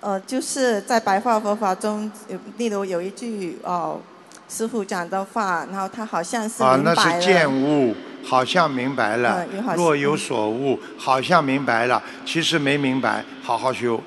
[0.00, 2.10] 呃，就是在白话佛法中，
[2.58, 4.00] 例如有一句哦，
[4.48, 6.78] 师傅讲的话，然后他好像是啊。
[6.84, 7.94] 那是见悟，
[8.26, 9.46] 好像明白了
[9.76, 14.00] 若有所悟，好像明白了，其实没明白，好好修，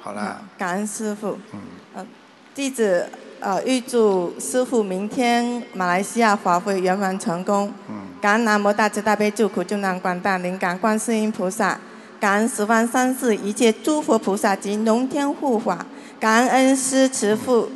[0.00, 0.40] 好了。
[0.56, 1.38] 感恩师傅。
[1.52, 2.06] 嗯。
[2.54, 7.72] 弟子呃预祝师傅明天马来西亚法会圆满成功。
[7.88, 7.94] 嗯。
[8.20, 11.78] 感恩南无大慈大悲救苦救难广大灵感观世音菩萨，
[12.18, 15.86] 感恩十方三世一切诸佛菩萨及龙天护法，
[16.18, 17.70] 感恩恩师慈父，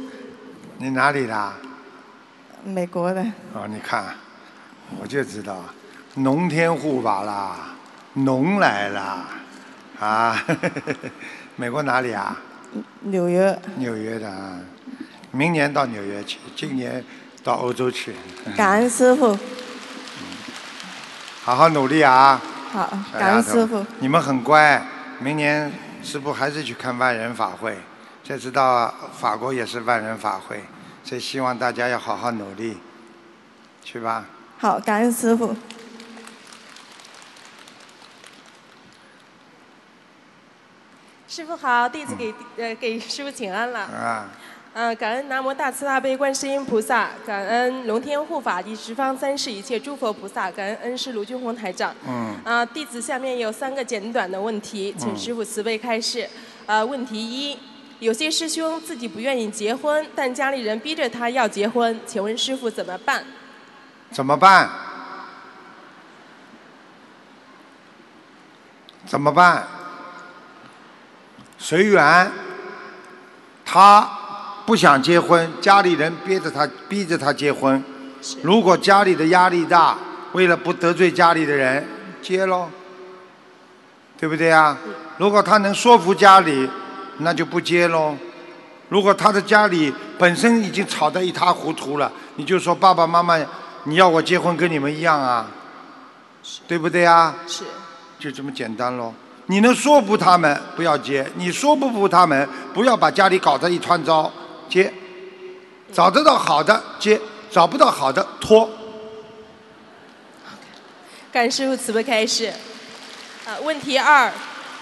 [0.78, 1.53] 你哪里的？
[2.64, 3.20] 美国的。
[3.55, 4.05] 哦，你看，
[5.01, 5.64] 我就知道，
[6.14, 7.57] 农天护法啦，
[8.14, 9.24] 农来啦，
[9.99, 10.45] 啊，
[11.57, 12.36] 美国哪里啊？
[13.03, 13.59] 纽约。
[13.76, 14.59] 纽约的啊，
[15.30, 17.05] 明年到纽约去，今年
[17.43, 18.14] 到欧洲去。
[18.57, 19.36] 感恩师傅。
[21.45, 22.40] 好好努力啊！
[22.70, 22.88] 好，
[23.18, 23.84] 感恩师傅。
[23.99, 24.80] 你们很乖，
[25.18, 25.72] 明年
[26.03, 27.76] 师傅还是去看万人法会。
[28.22, 30.62] 这次到法国也是万人法会，
[31.03, 32.78] 所以希望大家要好好努力，
[33.82, 34.24] 去吧。
[34.62, 35.52] 好，感恩师傅。
[41.26, 43.80] 师傅好，弟子给呃给师傅请安了。
[43.80, 44.28] 啊，
[44.72, 51.92] 呃，感恩南无大慈大悲观世音菩萨，感恩龙天护法及十方三世一切诸佛菩萨，感恩恩师卢俊宏台长。
[52.06, 56.30] 嗯啊、弟子下面有三个简短的问题，请嗯师傅慈悲开示。
[56.66, 57.58] 呃，问题一，
[57.98, 63.24] 有些师兄自己不愿意结婚，但家里人逼着他要结婚，请问师傅怎么办？
[64.12, 64.68] 怎么办？
[69.06, 69.66] 怎么办？
[71.58, 72.30] 随缘。
[73.64, 74.06] 他
[74.66, 77.82] 不想结婚，家里人逼着他，逼着他结婚。
[78.42, 79.96] 如果家里的压力大，
[80.32, 81.86] 为了不得罪家里的人，
[82.20, 82.68] 结喽，
[84.18, 84.76] 对不对呀？
[85.16, 86.68] 如果他能说服家里，
[87.18, 88.14] 那就不结喽。
[88.90, 93.38] 如果他的家里本身已经吵得一塌糊涂了，你就说爸爸妈妈，
[93.85, 95.47] 你要我结婚跟你们一样啊，
[96.68, 97.35] 对不对啊？
[97.47, 97.64] 是。
[98.18, 99.12] 就这么简单喽。
[99.47, 104.30] 你能说服他们不要结，你说不服他们，不要把家里搞得一团糟，
[104.68, 104.93] 结。
[105.93, 107.20] 找得到好的结，
[107.51, 108.70] 找不到好的拖。
[111.33, 112.53] 感师傅慈悲开示。
[113.45, 114.33] 呃，问题二，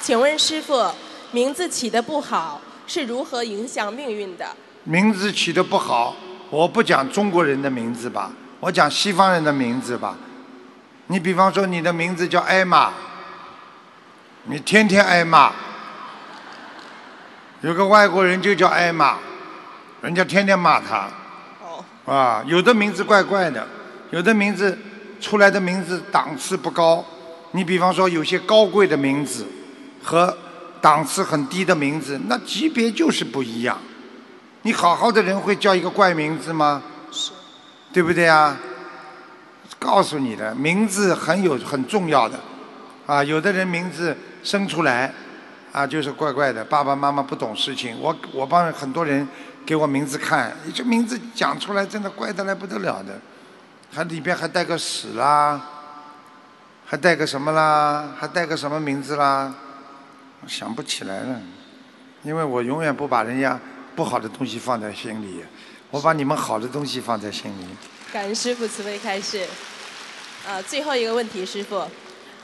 [0.01, 0.87] 请问师傅，
[1.33, 4.47] 名字起得不好是如何影响命运的？
[4.85, 6.15] 名字起得不好，
[6.51, 8.31] 我不讲中国人的名字吧，
[8.61, 10.15] 我讲西方人的名字吧。
[11.07, 12.91] 你比方说你的名字叫艾玛，
[14.45, 15.51] 你天天挨骂。
[17.63, 19.17] 有个外国人就叫艾玛，
[20.03, 21.09] 人家天天骂他。
[22.07, 23.67] 啊，有的名字怪怪的，
[24.11, 24.79] 有的名字
[25.21, 27.05] 出来的名字档次不高。
[27.53, 29.47] 你比方说有些高贵的名字
[30.03, 30.37] 和
[30.81, 33.79] 档次很低的名字，那级别就是不一样。
[34.63, 36.83] 你好好的人会叫一个怪名字吗？
[37.93, 38.57] 对不对啊？
[39.79, 42.39] 告诉你的，名字很有很重要的。
[43.07, 45.13] 啊，有的人名字生出来，
[45.73, 47.99] 啊，就是怪怪的，爸爸妈妈不懂事情。
[47.99, 49.27] 我我帮很多人
[49.65, 53.19] 给我名字看，你这名字讲出来真的怪得来不得了的，
[53.91, 55.61] 还里边还带个屎啦，
[56.85, 59.53] 还带个什么啦，还带个什么名字啦，
[60.47, 61.41] 想不起来了，
[62.23, 63.59] 因为我永远不把人家
[63.97, 65.43] 不好的东西放在心里，
[65.91, 67.67] 我把你们好的东西放在心里。
[68.13, 69.47] 感恩师傅慈悲开示。
[70.47, 71.85] 呃，最后一个问题，师傅，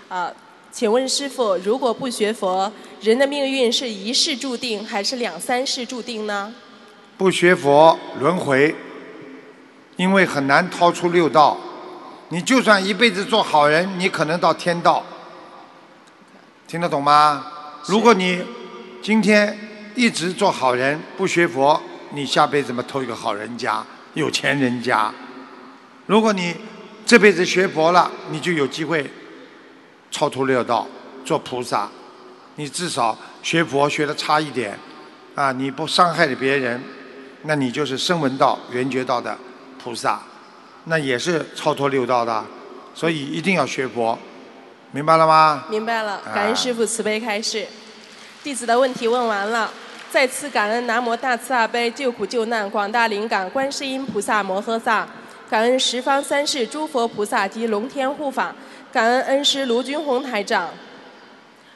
[0.08, 0.30] 啊、
[0.70, 2.70] 请问师傅，如果不学佛，
[3.00, 6.52] 人的命运是一世注定还是两三世注定呢？
[7.16, 8.74] 不学佛轮回，
[9.96, 11.56] 因为很难掏出六道。
[12.28, 15.02] 你就算一辈子做好人，你可能到天道。
[16.66, 17.46] 听得懂吗？
[17.86, 18.42] 如果你
[19.00, 19.56] 今天
[19.94, 21.80] 一直做好人，不学佛，
[22.16, 25.12] 你下辈子嘛投一个好人家、有钱人家。
[26.06, 26.56] 如果你
[27.04, 29.08] 这辈子学佛了，你就有机会
[30.10, 30.86] 超脱六道，
[31.26, 31.86] 做菩萨。
[32.54, 34.78] 你至少学佛学的差一点，
[35.34, 36.82] 啊，你不伤害了别人，
[37.42, 39.36] 那你就是声闻道、缘觉道的
[39.78, 40.22] 菩萨，
[40.84, 42.42] 那也是超脱六道的，
[42.94, 44.18] 所以一定要学佛，
[44.90, 45.64] 明白了吗？
[45.68, 47.66] 明白了，啊感恩师傅慈悲开示。
[48.42, 49.70] 弟子的问题问完了，
[50.16, 55.06] 再次感恩南无大慈大悲救苦救难广大灵感观世音菩萨摩诃萨，
[55.50, 58.56] 感恩十方三世诸佛菩萨及龙天护法，
[58.90, 60.70] 感恩恩师卢军宏台长。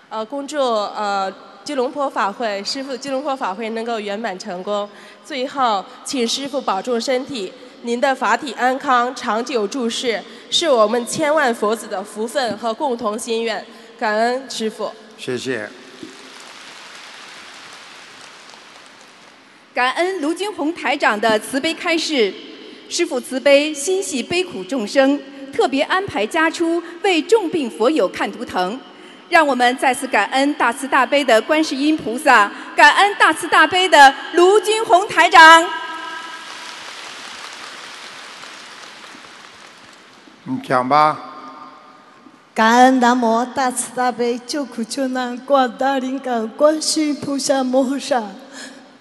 [0.09, 1.31] 呃，恭祝呃
[1.65, 4.89] 吉隆坡法会师傅吉隆坡法会能够圆满成功。
[5.23, 10.19] 最后，请师傅保重身体，您的法体安康，长久住世，
[10.49, 13.63] 是我们千万佛子的福分和共同心愿。
[13.99, 14.91] 感恩师傅。
[15.19, 15.69] 谢谢。
[19.73, 22.35] 感恩卢军红台长的慈悲开示，
[22.89, 25.19] 师父慈悲心系悲苦众生，
[25.53, 28.79] 特别安排家出为重病佛友看图腾，
[29.29, 35.65] 让我们再次感恩大慈大悲的观世音菩萨，感恩大慈大悲的卢军红台长。
[40.45, 41.27] 你讲吧。
[42.53, 48.21] 感恩南无大慈大悲救苦救难广大灵感观世音菩萨摩诃萨，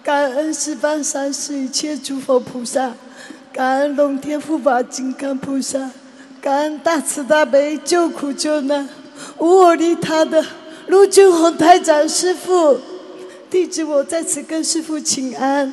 [0.09, 2.91] 感恩十方三世一切诸佛菩萨，
[3.53, 5.91] 感恩龙天护法金刚菩萨，
[6.41, 8.89] 感恩大慈大悲救苦救难
[9.37, 10.43] 无我利他的
[10.87, 12.79] 陆军宏台长师傅，
[13.51, 15.71] 弟子我在此跟师傅请安。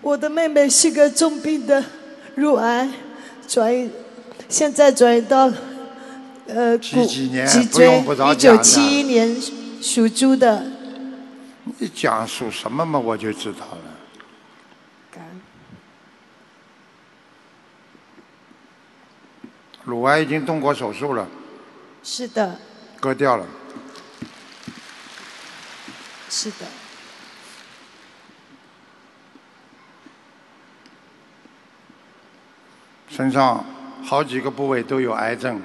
[0.00, 1.84] 我的妹妹是个重病的
[2.36, 2.88] 乳癌，
[3.48, 3.90] 转移，
[4.48, 5.52] 现在转移到
[6.46, 7.28] 呃骨脊
[7.72, 9.36] 椎，一九七一年
[9.82, 10.62] 属猪的。
[11.64, 13.96] 你讲属什么嘛，我就知道了。
[15.10, 15.22] 肝
[19.84, 21.26] 乳癌已经动过手术了，
[22.02, 22.58] 是的，
[23.00, 23.46] 割掉了。
[26.30, 26.66] 是的，
[33.08, 33.64] 身上
[34.02, 35.62] 好几个部位都有癌症，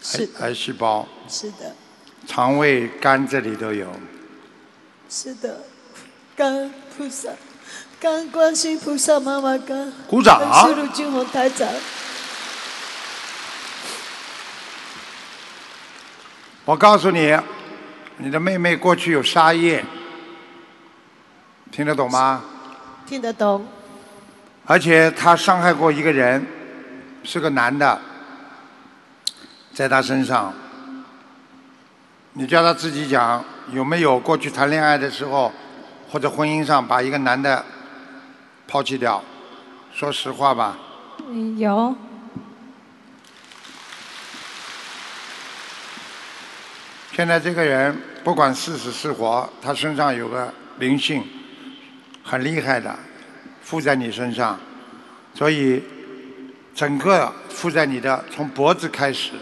[0.00, 1.74] 是癌癌细胞，是的，
[2.26, 3.90] 肠胃、肝这里都有。
[5.08, 5.62] 是的，
[6.36, 7.30] 感恩菩萨，
[7.98, 11.66] 感恩观世菩萨妈妈，感恩鼓掌感恩陆军宏台长。
[16.66, 17.34] 我告诉你，
[18.18, 19.82] 你的妹妹过去有杀业，
[21.72, 22.44] 听得懂吗？
[23.06, 23.66] 听得懂？
[24.66, 26.46] 而且她伤害过一个人，
[27.24, 27.98] 是个男的，
[29.72, 30.52] 在她身上。
[32.34, 33.42] 你叫她自己讲，
[33.72, 35.52] 有没有过去谈恋爱的时候，
[36.10, 37.64] 或者婚姻上把一个男的
[38.66, 39.22] 抛弃掉？
[39.92, 40.78] 说实话吧。
[41.26, 41.94] 嗯，有，
[47.12, 51.22] 现在这个人不管是死是活，他身上有个灵性，
[52.22, 52.96] 很厉害的，
[53.60, 54.58] 附在你身上，
[55.34, 55.82] 所以
[56.74, 59.32] 整个附在你的从脖子开始，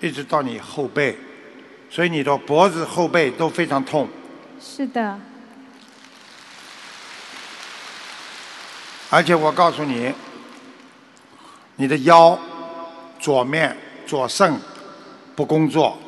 [0.00, 1.18] 一直到你后背，
[1.90, 4.08] 所以你的脖子、后背都非常痛。
[4.60, 5.18] 是的，
[9.10, 10.14] 而且我告诉你，
[11.76, 12.38] 你的腰
[13.18, 13.76] 左面
[14.06, 14.54] 左肾
[15.34, 15.98] 不工作，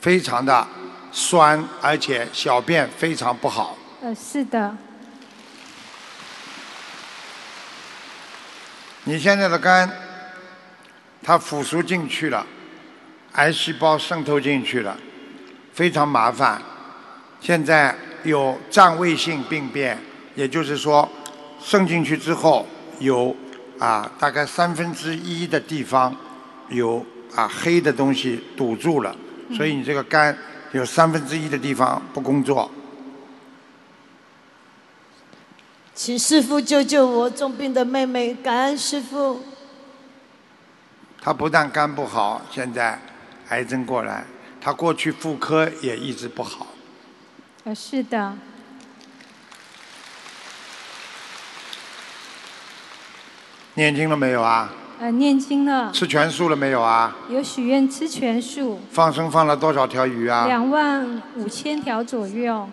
[0.00, 0.66] 非常的
[1.10, 3.76] 酸，而且小便非常不好。
[4.00, 4.76] 呃，是的，
[9.04, 9.90] 你现在的肝，
[11.22, 12.46] 它腐熟进去了，
[13.32, 14.96] 癌细胞渗透进去了，
[15.72, 16.60] 非常麻烦。
[17.40, 19.98] 现在有占位性病变，
[20.34, 21.08] 也就是说，
[21.60, 22.66] 渗进去之后
[22.98, 23.34] 有
[23.78, 26.14] 啊大概三分之一的地方
[26.68, 27.04] 有
[27.34, 29.16] 啊黑的东西堵住了，
[29.56, 30.36] 所以你这个肝
[30.72, 32.70] 有三分之一的地方不工作。
[35.94, 39.40] 请师傅救救我重病的妹妹，感恩师傅。
[41.22, 42.98] 他不但肝不好，现在
[43.50, 44.24] 癌症过来，
[44.60, 46.66] 他过去妇科也一直不好。
[47.64, 48.34] 呃，是的，
[53.74, 54.72] 念经了没有啊？
[55.00, 57.16] 呃，念经了，吃全素了没有啊？
[57.28, 60.46] 有许愿吃全素，放生放了多少条鱼啊？
[60.46, 62.68] 两万五千条左右。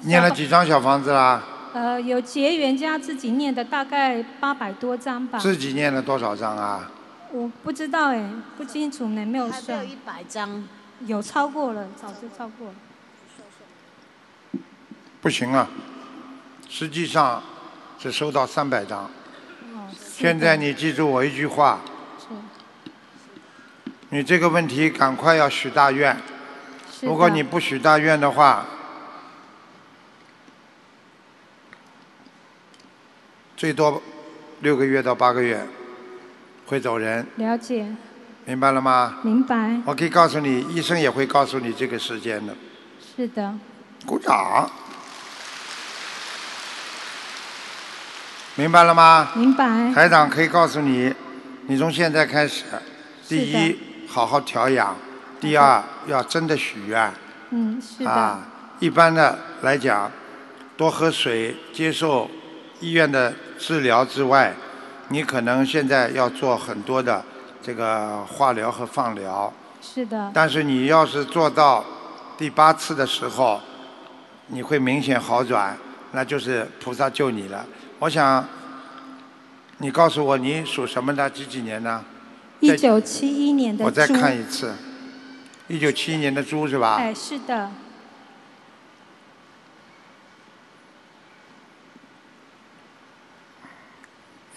[0.00, 1.42] 念了几张小房子啦？
[1.72, 5.38] 呃，有结缘家自己念的大概八百多张吧。
[5.38, 6.90] 自己念了多少张啊？
[7.32, 9.78] 我不知道哎，不清楚呢，没有算。
[9.78, 10.66] 有一百张，
[11.06, 12.74] 有超过了，早就超过了。
[15.20, 15.68] 不行啊，
[16.68, 17.42] 实际上
[17.98, 19.04] 只收到三百张。
[19.04, 21.78] 哦，现在你记住我一句话，
[24.08, 26.16] 你这个问题赶快要许大愿。
[26.90, 28.66] 是如果你不许大愿的话，
[33.60, 34.02] 最多
[34.60, 35.62] 六个月到八个月
[36.64, 37.94] 会走人，了解，
[38.46, 39.18] 明白了吗？
[39.20, 42.56] 明白，我可以告诉你，医生也会告诉你这个时间的。
[43.14, 43.52] 是的，
[44.06, 44.70] 鼓掌。
[48.54, 49.28] 明白了吗？
[49.34, 49.92] 明白。
[49.92, 51.14] 台长可以告诉你，
[51.66, 52.64] 你从现在开始，
[53.28, 54.96] 第一好好调养，
[55.38, 57.12] 第二要真的许愿。
[57.50, 58.10] 嗯，是的。
[58.10, 58.40] 啊，
[58.78, 60.10] 一般的来讲，
[60.78, 62.30] 多喝水，接受
[62.80, 64.54] 医院的治疗之外，
[65.08, 67.22] 你可能现在要做很多的
[67.62, 69.52] 这个化疗和放疗。
[69.82, 70.30] 是的。
[70.32, 71.84] 但是你要是做到
[72.38, 73.60] 第八次的时候，
[74.46, 75.76] 你会明显好转，
[76.12, 77.66] 那就是菩萨救你了。
[77.98, 78.48] 我想，
[79.76, 81.28] 你告诉我你属什么的？
[81.28, 82.02] 几几年呢？
[82.60, 83.84] 一九七一年的。
[83.84, 84.74] 我再看一次，
[85.68, 86.96] 一九七一年的猪是吧？
[86.96, 87.70] 哎，是的。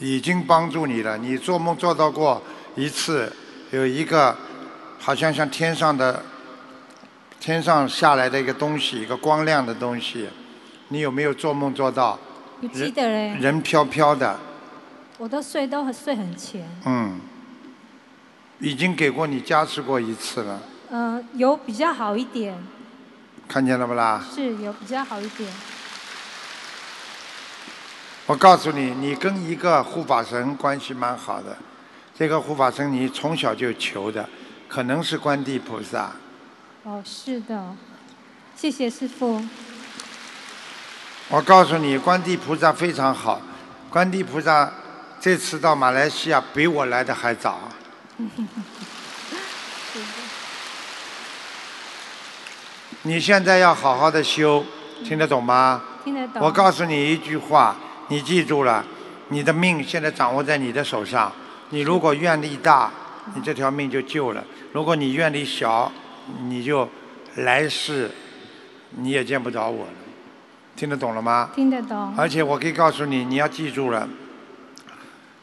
[0.04, 1.18] 已经帮助你了。
[1.18, 2.42] 你做梦做到过
[2.76, 3.32] 一次，
[3.72, 4.36] 有一个
[5.00, 6.22] 好像像天上的
[7.40, 10.28] 天上下来的一个东西，一个光亮的东西。
[10.90, 12.20] 你有没有做梦做到？
[12.60, 13.38] 不记得嘞。
[13.40, 14.38] 人飘飘的。
[15.18, 16.68] 我都睡都很睡很浅。
[16.86, 17.22] 嗯。
[18.60, 20.62] 已经给过你加持过一次了。
[20.90, 22.56] 嗯，有比较好一点。
[23.48, 24.22] 看见了不啦？
[24.34, 25.50] 是有比较好一点。
[28.26, 31.58] 我告诉你，你跟一个护法神关系蛮好的，
[32.18, 34.30] 这个护法神你从小就求的，
[34.70, 36.10] 可能是观地菩萨。
[36.84, 37.76] 哦，是的，
[38.56, 39.44] 谢谢师傅。
[41.28, 43.42] 我告诉你，观地菩萨非常好，
[43.90, 44.72] 观地菩萨
[45.20, 47.60] 这次到马来西亚比我来的还早。
[53.02, 54.64] 你现在要好好的修，
[55.04, 55.82] 听得懂吗？
[56.06, 56.42] 听得懂。
[56.42, 57.76] 我告诉你一句话。
[58.10, 58.86] 你记住了，
[59.30, 61.32] 你的命现在掌握在你的手上。
[61.70, 62.92] 你如果愿力大，
[63.34, 64.44] 你这条命就救了；
[64.74, 65.92] 如果你愿力小，
[66.44, 66.88] 你就
[67.38, 68.12] 来世
[68.92, 69.94] 你也见不着我了。
[70.76, 71.50] 听得懂了吗？
[71.56, 72.14] 听得懂。
[72.18, 74.08] 而且我可以告诉你，你要记住了，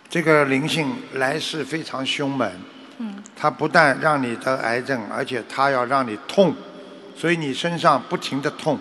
[0.09, 2.51] 这个灵性来世非常凶猛。
[2.99, 3.15] 嗯。
[3.35, 6.55] 它不但让你得癌症，而且它要让你痛，
[7.17, 8.79] 所以你身上不停的痛。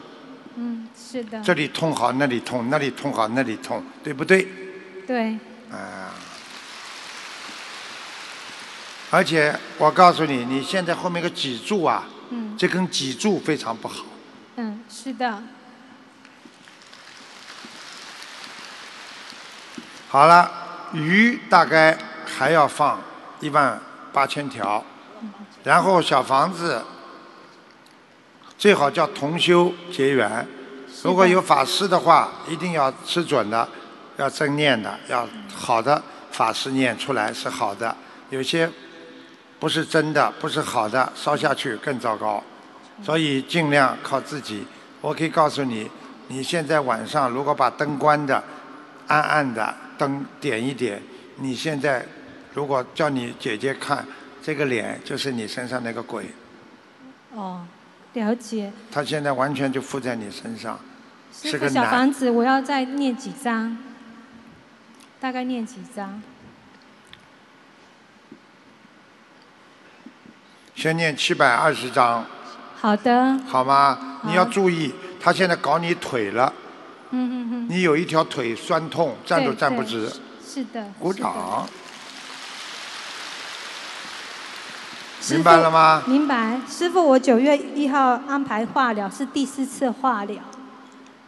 [1.09, 1.11] 嗯。
[1.11, 1.41] 是的。
[1.41, 4.47] 这里痛好，那里痛，那里痛好，那里痛，对不对？
[5.07, 5.37] 对。
[5.71, 6.13] 啊。
[9.11, 14.05] 而且我告诉你，你现在后面个脊柱啊，嗯，这根脊柱非常不好。
[14.57, 15.41] 嗯，是的。
[20.09, 20.51] 好了，
[20.93, 23.01] 鱼大概还要放
[23.39, 23.81] 一万
[24.13, 24.85] 八千条，
[25.63, 26.83] 然后小房子
[28.59, 30.47] 最好叫同修结缘。
[31.03, 33.67] 如果有法师的话，一定要吃准的，
[34.17, 37.95] 要真念的，要好的法师念出来是好的。
[38.29, 38.69] 有些
[39.59, 42.43] 不是真的，不是好的，烧下去更糟糕。
[43.01, 44.65] 所以尽量靠自己。
[45.01, 45.89] 我可以告诉你，
[46.27, 48.43] 你现在晚上如果把灯关的，
[49.07, 51.01] 暗暗的灯点一点，
[51.37, 52.05] 你现在
[52.53, 54.05] 如果叫你姐姐看
[54.43, 56.25] 这个脸，就是你身上那个鬼。
[57.33, 57.65] 哦，
[58.13, 58.71] 了解。
[58.91, 60.79] 他现在完全就附在你身上。
[61.31, 63.77] 是个小房子，我要再念几张？
[65.19, 66.21] 大概念几张？
[70.75, 72.25] 先念七百二十张。
[72.75, 73.37] 好的。
[73.45, 74.19] 好吗？
[74.23, 76.51] 你要注意，他现在搞你腿了。
[77.11, 77.67] 嗯嗯嗯。
[77.69, 80.11] 你有一条腿酸痛，站都站不直。
[80.45, 80.85] 是的。
[80.99, 81.67] 鼓掌。
[85.31, 86.03] 明白了吗？
[86.07, 90.37] 明白，师傅，我九月一号安排化疗，是第四次化疗。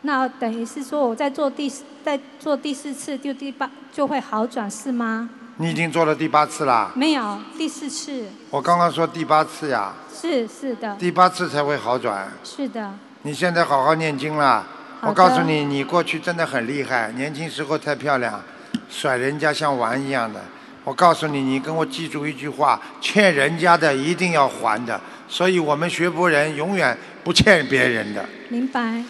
[0.03, 1.71] 那等于是说，我在做第
[2.03, 5.29] 在做第四次，就第八就会好转，是吗？
[5.57, 6.91] 你已经做了第八次啦？
[6.95, 8.25] 没有，第四次。
[8.49, 9.93] 我刚刚说第八次呀。
[10.11, 10.95] 是是的。
[10.95, 12.31] 第八次才会好转。
[12.43, 12.93] 是的。
[13.21, 14.63] 你现在好好念经啦。
[15.01, 18.41] 我告诉你，你过去真的很厉害，年轻时候太漂亮，
[18.89, 20.39] 甩人家像玩一样的。
[20.83, 24.99] 我告诉你，你跟我记住一句话：欠人家的一定要还的。
[25.27, 28.25] 所以我们学佛人永远不欠别人的。
[28.49, 29.03] 明白。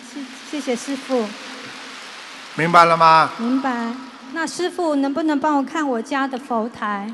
[0.49, 1.25] 谢谢师傅。
[2.55, 3.31] 明白了吗？
[3.37, 3.93] 明白。
[4.33, 7.09] 那师傅能不能帮我看我家的佛台？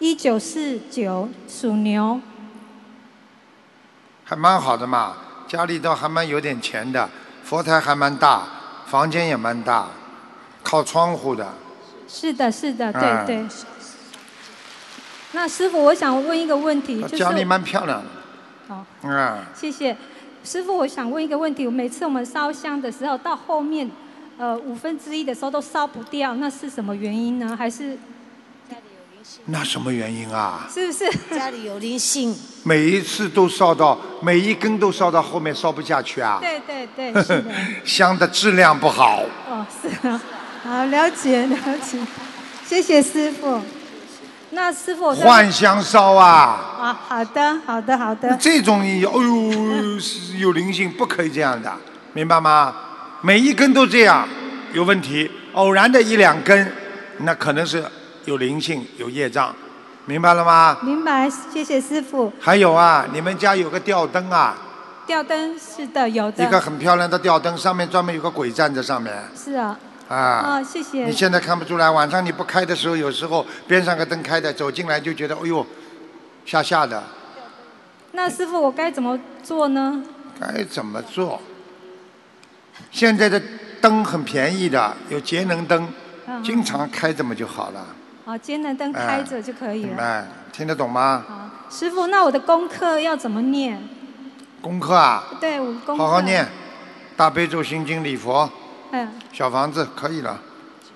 [0.00, 2.20] 一九四九属牛。
[4.24, 5.14] 还蛮好的嘛，
[5.46, 7.08] 家里倒还蛮有点钱的，
[7.44, 8.42] 佛台还蛮大，
[8.86, 9.86] 房间也蛮大，
[10.62, 11.46] 靠窗户的。
[12.14, 13.44] 是的，是的，对对。
[15.32, 17.18] 那师傅，我想问一个问题，就是。
[17.18, 18.08] 家里蛮漂亮的。
[18.68, 19.10] 好。
[19.10, 19.44] 啊。
[19.52, 19.96] 谢谢。
[20.44, 23.90] 师傅，我想问一个问题：每次我们烧香的时候，到后面，
[24.38, 27.56] 呃，五分之一的时候都烧不掉，那是什么原因呢？
[27.56, 27.98] 还是？
[28.70, 29.42] 家里有灵性。
[29.46, 30.68] 那什么原因啊？
[30.72, 32.32] 是不是家里有灵性？
[32.62, 36.38] 每一次都烧到，每一根都烧到后面烧不下去啊？
[36.40, 37.50] 对对对，是的。
[37.84, 39.20] 香的质量不好。
[39.50, 40.20] 哦，是啊，
[40.64, 41.98] 好了解了解，
[42.64, 43.60] 谢谢师傅。
[44.50, 46.76] 那师傅换香烧啊！
[46.80, 48.34] 啊，好的好的好的。
[48.40, 49.10] 这种哎呦
[50.00, 51.70] 是有灵性，不可以这样的，
[52.14, 52.74] 明白吗？
[53.20, 54.26] 每一根都这样
[54.72, 56.72] 有问题，偶然的一两根，
[57.18, 57.84] 那可能是
[58.24, 59.54] 有灵性、有业障，
[60.06, 60.78] 明白了吗？
[60.82, 62.32] 明白，谢谢师傅。
[62.40, 64.54] 还有啊，你们家有个吊灯啊，
[65.06, 66.42] 吊灯是的，有的。
[66.42, 69.76] 一个很漂亮的吊灯，上面专门有个鬼站在上面是啊。
[70.08, 70.58] 啊。
[70.58, 71.04] 哦，谢谢。
[71.04, 75.66] 你现在看不出来，晚上你不开的时候，有时候边上个灯开的，走进来就觉得哎呦，
[76.44, 77.02] 吓吓的。
[78.12, 80.02] 那师傅我该怎么做呢？
[80.40, 81.40] 该怎么做？
[82.90, 83.40] 现在的
[83.80, 85.88] 灯很便宜的，有节能灯，
[86.26, 87.86] 嗯经常开着嘛就好了。
[88.24, 90.02] 好，节能灯开着就可以了。
[90.02, 91.24] 哎，听得懂吗？
[91.70, 93.80] 师傅，那我的功课要怎么念？
[94.60, 96.04] 功课啊，对，我功课。
[96.04, 96.48] 好好念，
[97.16, 98.48] 大悲咒、心经、礼佛、
[98.94, 100.40] 嗯，小房子可以了。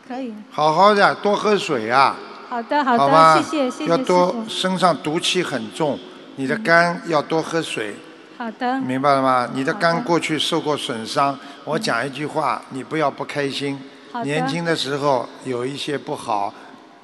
[0.06, 0.32] 可以。
[0.50, 2.14] 好好的，多喝水啊。
[2.48, 4.44] 好的，好的，谢谢，谢谢师要多。
[4.48, 5.98] 身上毒气很重，
[6.36, 7.96] 你的肝要多喝水，
[8.38, 8.80] 好的。
[8.80, 9.48] 明白了吗？
[9.52, 13.78] 你的肝过去受过损伤，我讲一句话，你不要不开心。
[14.22, 16.54] 年轻的时候有一些不好，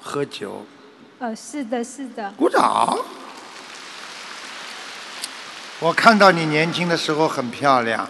[0.01, 0.65] 喝酒。
[1.19, 2.33] 呃，是的，是的。
[2.37, 2.97] 鼓掌。
[5.81, 8.09] 我看到你年轻的时候很漂亮，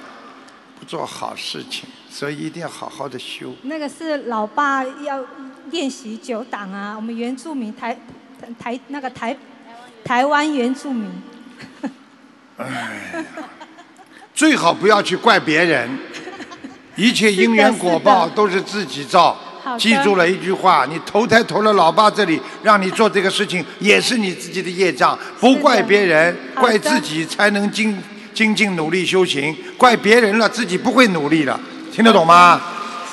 [0.78, 3.52] 不做好事情，所以一定要好好的修。
[3.62, 5.20] 那个是老爸要
[5.72, 7.98] 练习九档啊，我们原住民台
[8.56, 9.36] 台那个台
[10.04, 11.10] 台湾原住民。
[12.56, 13.24] 哎，
[14.32, 15.90] 最好不要去怪别人，
[16.94, 19.36] 一切因缘果报都是自己造
[19.76, 28.00] 记住了一句话：你投胎投了老爸这里，让你做这个事情，也是你自己的业障，不怪别人，怪自己才能精
[28.32, 29.56] 精进努力修行。
[29.76, 31.58] 怪别人了，自己不会努力了，
[31.94, 32.60] 听得懂吗？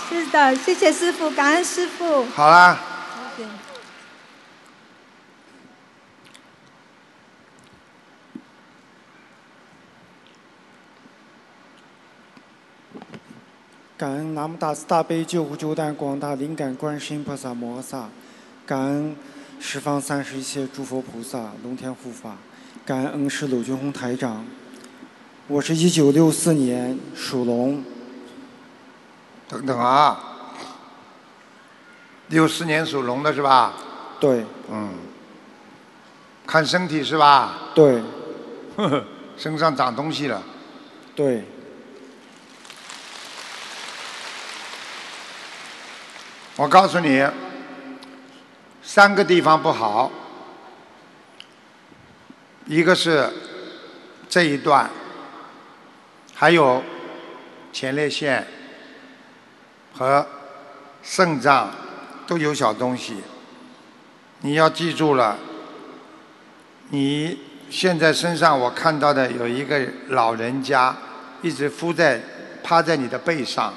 [0.09, 2.25] 是的，谢谢师傅，感恩师傅。
[2.33, 2.79] 好啦，
[13.95, 18.09] 感恩南无大慈大悲救苦救难广大灵感观世音菩萨摩诃萨，
[18.65, 19.15] 感恩
[19.59, 22.35] 十方三世一切诸佛菩萨、龙天护法，
[22.83, 24.43] 感恩恩师鲁军宏台长。
[25.47, 27.83] 我是一九六四年属龙，
[29.51, 30.17] 等等啊，
[32.29, 33.73] 六四年属龙的是吧？
[34.17, 34.93] 对，嗯，
[36.47, 37.57] 看身体是吧？
[37.75, 38.01] 对，
[38.77, 39.03] 呵呵，
[39.35, 40.41] 身上长东西了。
[41.13, 41.43] 对，
[46.55, 47.27] 我告诉你，
[48.81, 50.09] 三个地方不好，
[52.67, 53.29] 一个是
[54.29, 54.89] 这一段，
[56.33, 56.81] 还有
[57.73, 58.47] 前列腺
[60.01, 60.25] 和
[61.03, 61.69] 肾脏
[62.25, 63.17] 都有小东西。
[64.39, 65.37] 你要记住了，
[66.89, 67.37] 你
[67.69, 70.95] 现在身上我看到的有一个老人家，
[71.43, 72.19] 一直敷在
[72.63, 73.71] 趴在你的背上。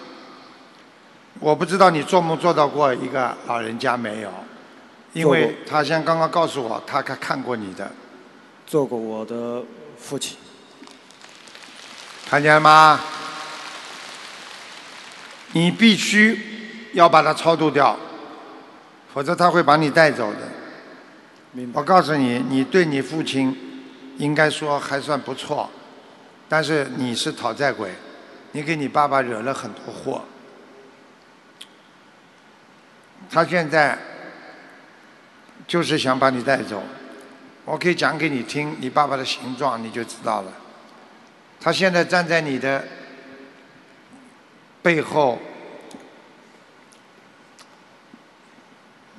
[1.40, 4.32] 我不知道你做梦做到过一个老人家没有，
[5.12, 7.90] 因为他先刚刚告诉我，他看看过你的，
[8.66, 9.62] 做过我的
[9.98, 10.38] 父亲。
[12.26, 12.98] 看见了吗？
[15.54, 17.96] 你必须要把它超度掉，
[19.12, 20.40] 否则他会把你带走的。
[21.72, 23.56] 我告诉你，你对你父亲
[24.18, 25.70] 应该说还算不错，
[26.48, 27.92] 但是你是讨债鬼，
[28.50, 30.24] 你给你爸爸惹了很多祸。
[33.30, 33.96] 他现在
[35.68, 36.82] 就是想把你带走，
[37.64, 40.52] 我可以讲给你听，你爸爸的形状你就知道了。
[41.60, 42.84] 他现在站在你的
[44.84, 45.38] 背后，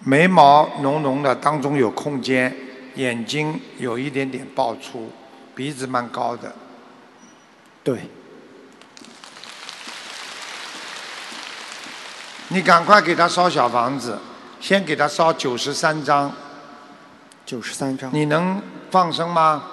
[0.03, 2.55] 眉毛浓浓的，当中有空间，
[2.93, 5.09] 眼睛有一点点爆出，
[5.55, 6.53] 鼻子蛮高的。
[7.83, 8.01] 对，
[12.49, 14.19] 你赶快给他烧小房子，
[14.61, 16.31] 先给他烧九十三张。
[17.43, 18.11] 九十三张。
[18.13, 18.61] 你能
[18.91, 19.63] 放生吗？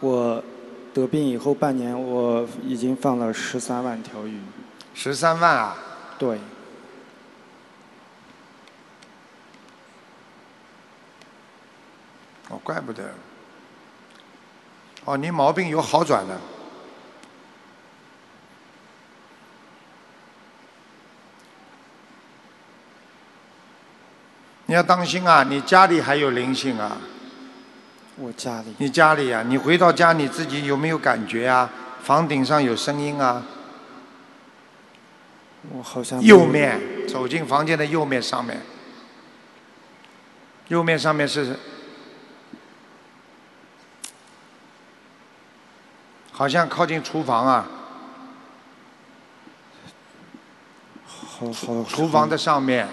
[0.00, 0.44] 我
[0.92, 4.38] 得病以后半年，我已经放了十三万条鱼。
[4.98, 5.76] 十三万啊？
[6.18, 6.40] 对，
[12.48, 13.12] 哦，怪不得。
[15.04, 16.40] 哦，你毛病有好转了。
[24.64, 25.44] 你要当心啊！
[25.44, 26.96] 你家里还有灵性啊！
[28.16, 28.74] 我家里。
[28.78, 31.70] 你家里啊，你回到家你自己有没有感觉啊？
[32.02, 33.44] 房顶上有声音啊？
[35.72, 38.62] 我好像右面走进房间的右面上面，
[40.68, 41.58] 右面上面是，
[46.32, 47.68] 好像靠近厨房啊，
[51.04, 52.88] 好好厨房的上面，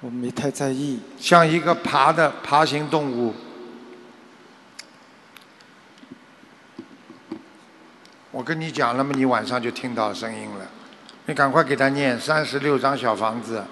[0.00, 1.00] 我没太在意。
[1.18, 3.34] 像一个爬的爬行动物。
[8.36, 10.66] 我跟你讲了嘛，你晚上就听到声音了。
[11.24, 13.64] 你赶快给他念三十六张小房子，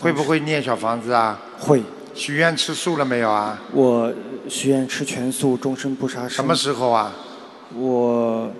[0.00, 1.38] 会不会念小房子啊？
[1.58, 1.82] 会。
[2.14, 3.58] 许愿吃素了没有啊？
[3.72, 4.10] 我
[4.48, 6.30] 许愿吃全素，终身不杀生。
[6.30, 7.12] 什么时候啊？
[7.74, 8.50] 我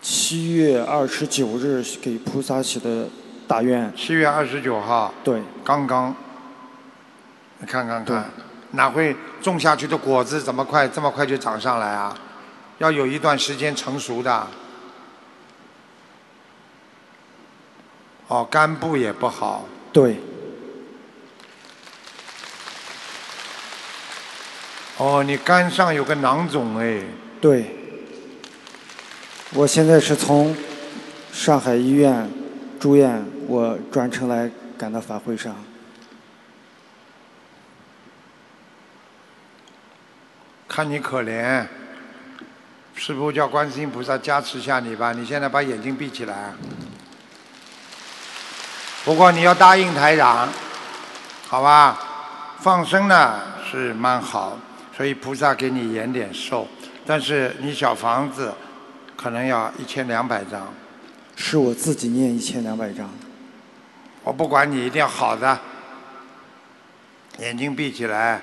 [0.00, 3.06] 七月二十九日给菩萨写的
[3.46, 3.92] 大愿。
[3.94, 5.12] 七月二十九号。
[5.22, 5.42] 对。
[5.62, 6.16] 刚刚。
[7.58, 8.24] 你看看看，
[8.70, 12.16] 哪会种下去的果子怎么快这么快就长上来啊？
[12.80, 14.46] 要有一段时间成熟的。
[18.26, 19.66] 哦，肝部也不好。
[19.92, 20.16] 对。
[24.96, 27.02] 哦，你肝上有个囊肿哎。
[27.38, 27.76] 对。
[29.52, 30.56] 我现在是从
[31.32, 32.30] 上海医院
[32.78, 35.54] 住院，我专程来赶到法会上。
[40.66, 41.66] 看你可怜。
[43.02, 46.52] 师傅叫观世音菩萨加持下你吧，你现在把眼睛闭起来。
[49.06, 50.46] 不过你要答应台长，
[51.48, 51.98] 好吧？
[52.58, 53.40] 放生呢
[53.70, 54.58] 是蛮好，
[54.94, 56.68] 所以菩萨给你延点寿，
[57.06, 58.52] 但是你小房子
[59.16, 60.70] 可能要一千两百张。
[61.36, 63.08] 是我自己念一千两百张。
[64.22, 65.58] 我不管你，一定要好的。
[67.38, 68.42] 眼睛闭起来。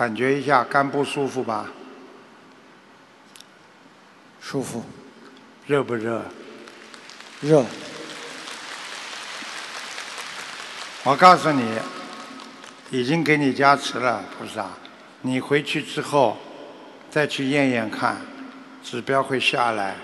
[0.00, 1.66] 感觉一下肝不舒服吧？
[4.40, 4.82] 舒服。
[5.66, 6.24] 热不热？
[7.42, 7.62] 热。
[11.02, 11.78] 我告诉你，
[12.90, 14.70] 已经给你加持了，菩萨。
[15.20, 16.38] 你回去之后
[17.10, 18.16] 再去验验看，
[18.82, 19.96] 指标会下来。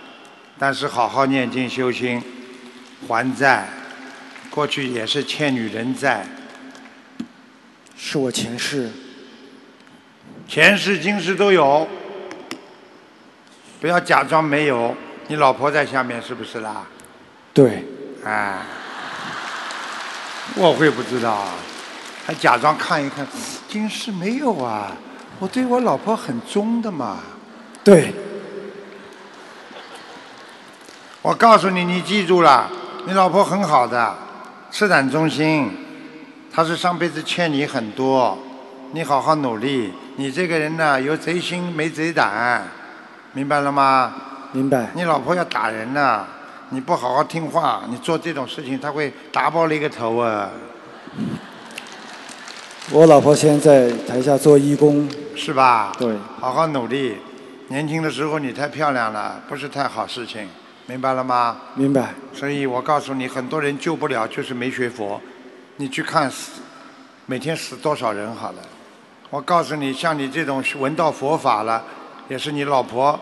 [0.58, 2.22] 但是好好念经修心，
[3.08, 3.66] 还债。
[4.50, 6.26] 过去也是欠女人债。
[7.96, 8.90] 是我前世。
[10.48, 11.86] 前世今世都有，
[13.80, 14.94] 不要假装没有。
[15.26, 16.86] 你老婆在下面是不是啦？
[17.52, 17.84] 对。
[18.24, 18.58] 哎，
[20.54, 21.44] 我会不知道，
[22.24, 23.26] 还假装看一看，
[23.68, 24.92] 今世没有啊。
[25.40, 27.18] 我对我老婆很忠的嘛。
[27.82, 28.14] 对。
[31.22, 32.70] 我告诉你，你记住了，
[33.04, 34.16] 你老婆很好的，
[34.70, 35.70] 赤胆忠心，
[36.52, 38.38] 她是上辈子欠你很多，
[38.92, 39.92] 你好好努力。
[40.18, 42.66] 你这个人呢，有贼心没贼胆，
[43.32, 44.14] 明白了吗？
[44.52, 44.88] 明白。
[44.94, 46.26] 你老婆要打人呢，
[46.70, 50.50] 你不好好听话，你做这种事情，她会打爆你个头啊！
[52.90, 55.06] 我老婆现在台下做义工。
[55.36, 55.92] 是吧？
[55.98, 56.16] 对。
[56.40, 57.16] 好好努力，
[57.68, 60.48] 年轻的时候你太漂亮了，不是太好事情，
[60.86, 61.58] 明白了吗？
[61.74, 62.14] 明白。
[62.32, 65.20] 所以我告诉你，很多人救不了，就是没学佛。
[65.76, 66.62] 你去看死，
[67.26, 68.58] 每天死多少人好了。
[69.30, 71.82] 我告诉你，像你这种闻到佛法了，
[72.28, 73.18] 也是你老婆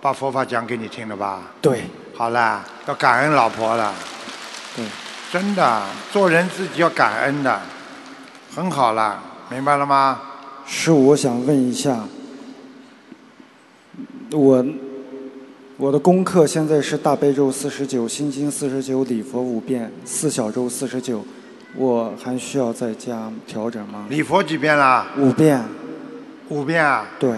[0.00, 1.42] 把佛法讲给你听的吧？
[1.60, 1.82] 对。
[2.14, 3.92] 好啦，要感恩老婆了。
[4.76, 4.84] 对。
[5.32, 5.82] 真的，
[6.12, 7.60] 做人自己要感恩的，
[8.54, 10.20] 很好啦，明白了吗？
[10.66, 12.04] 是，我想问一下，
[14.30, 14.64] 我
[15.78, 21.24] 我的功课现在是大悲咒四十九，心经四十九，礼佛五遍，四小咒四十九。
[21.74, 24.06] 我还需要再加调整吗？
[24.10, 25.06] 礼佛几遍啦？
[25.16, 25.62] 五遍。
[26.48, 27.06] 五遍啊？
[27.18, 27.30] 对。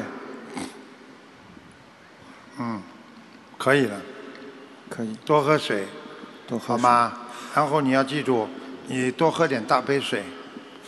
[2.59, 2.81] 嗯，
[3.57, 3.97] 可以了。
[4.89, 5.17] 可以。
[5.25, 5.87] 多喝水。
[6.49, 6.75] 多喝。
[6.75, 7.13] 好吗？
[7.55, 8.49] 然后你要记住，
[8.89, 10.25] 你多喝点大杯水。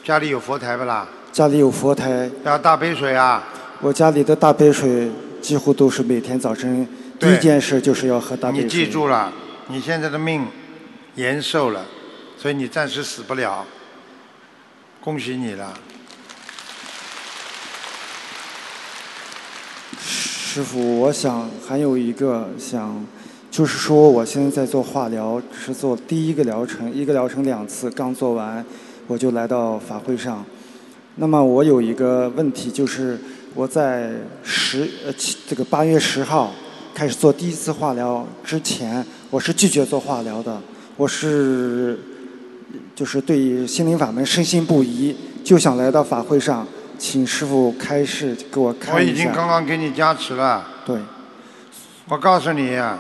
[0.03, 1.07] 家里有佛台不啦？
[1.31, 2.29] 家里有佛台。
[2.45, 3.45] 要大杯水啊！
[3.81, 5.11] 我家里的大杯水
[5.41, 6.87] 几乎都是每天早晨
[7.21, 8.65] 第一件事就是要喝大杯水。
[8.65, 9.33] 你记住了，
[9.69, 10.47] 你现在的命
[11.15, 11.85] 延寿了。
[12.39, 13.65] 所以你暂时死不了，
[15.01, 15.73] 恭喜你了。
[19.99, 23.05] 师傅，我想还有一个想，
[23.51, 28.65] 就是说我现在在做化疗，只是做第一个疗程，一个疗程两次，刚做完
[29.07, 30.45] 我就来到法会上。
[31.17, 33.19] 那么我有一个问题，就是
[33.55, 35.13] 我在十呃
[35.49, 36.53] 这个八月十号
[36.95, 40.61] 开始做第一次化疗之前，我是拒绝做化疗的，
[40.97, 41.99] 我是
[42.97, 45.15] 就是对心灵法门深信不疑，
[45.45, 46.67] 就想来到法会上，
[46.97, 48.95] 请师傅开示给我看一下。
[48.95, 50.67] 我已经刚刚给你加持了。
[50.87, 50.99] 对。
[52.09, 52.99] 我告诉你呀、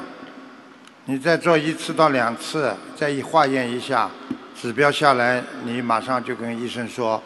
[1.07, 4.11] 你再做一次到两次，再一化验一下，
[4.55, 7.23] 指标下来，你马上就跟医生说，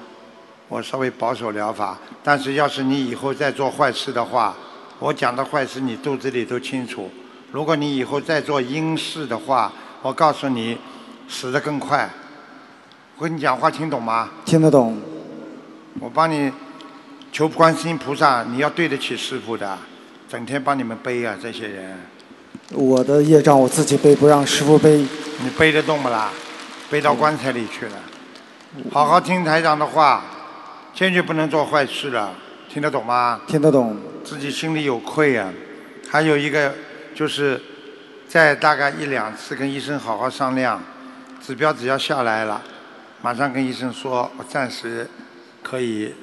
[0.69, 1.99] 我稍微保守疗法。
[2.23, 4.55] 但是要是你以后再做坏事的话，
[5.01, 7.11] 我讲的坏事你肚子里都清楚。
[7.51, 9.73] 如果你以后再做阴事的话，
[10.03, 10.79] 我告诉你，
[11.29, 12.09] 死得更快。
[13.21, 14.31] 我跟你讲话听懂吗？
[14.47, 14.99] 听得懂。
[16.01, 16.51] 我帮你
[17.31, 19.77] 求观世音菩萨，你要对得起师傅的，
[20.27, 21.99] 整天帮你们背啊，这些人，
[22.71, 24.97] 我的业障我自己背，不让师傅背。
[25.43, 26.31] 你背得动不啦？
[26.89, 27.93] 背到棺材里去了。
[28.91, 30.25] 好好听台长的话，
[30.95, 32.33] 坚决不能做坏事了，
[32.71, 33.43] 听得懂吗？
[33.47, 33.99] 听得懂。
[34.25, 35.53] 自己心里有愧啊。
[36.09, 36.73] 还有一个
[37.15, 37.61] 就是，
[38.27, 40.83] 再大概一两次跟医生好好商量，
[41.47, 42.63] 指标只要下来了，
[43.23, 45.07] 马上跟医生说，我暂时
[45.63, 46.15] 可以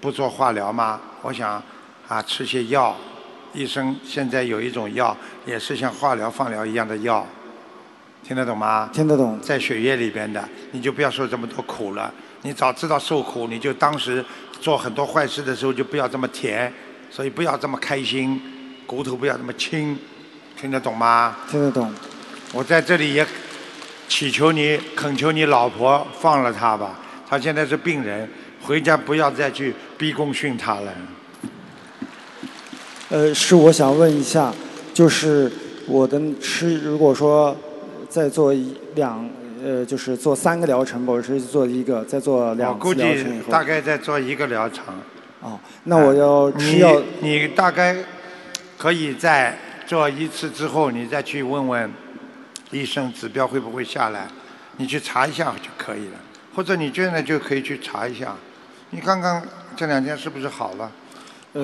[0.00, 1.00] 不做化疗吗？
[1.22, 1.60] 我想
[2.06, 2.96] 啊吃些药。
[3.52, 5.16] 医生现在有一种药，
[5.46, 7.26] 也是像化疗、放疗一样的药，
[8.22, 8.90] 听得懂吗？
[8.92, 9.40] 听得懂。
[9.40, 12.12] 在血液里边的，你就不要受这么多苦了。
[12.42, 14.24] 你早知道受苦，你就当时
[14.60, 16.72] 做很多坏事的时候就不要这么甜，
[17.10, 18.40] 所以不要这么开心，
[18.86, 19.98] 骨头不要这么轻，
[20.54, 21.38] 听得懂吗？
[21.50, 21.92] 听得懂。
[22.52, 23.26] 我在这里也
[24.08, 28.28] 祈求你，恳求你老婆放了他吧，他现在是病人，
[28.62, 30.92] 回家不要再去逼供训他了。
[33.08, 34.52] 呃，是我想问一下，
[34.94, 35.50] 就是
[35.86, 37.56] 我的吃，如果说
[38.08, 39.28] 再做一两，
[39.64, 44.84] 呃，就是做三个疗程，我是做一个，再做我两估计次疗程以后，大概再做一个疗程。
[45.40, 47.96] 哦，那我要吃你药，你大概
[48.76, 49.56] 可以在
[49.86, 51.92] 做一次之后，你再去问问
[52.70, 54.28] 医生指标会不会下来，
[54.76, 56.18] 你去查一下就可以了。
[56.54, 58.34] 或者你现在就可以去查一下，
[58.90, 59.42] 你刚刚
[59.76, 60.90] 这两天是不是好了？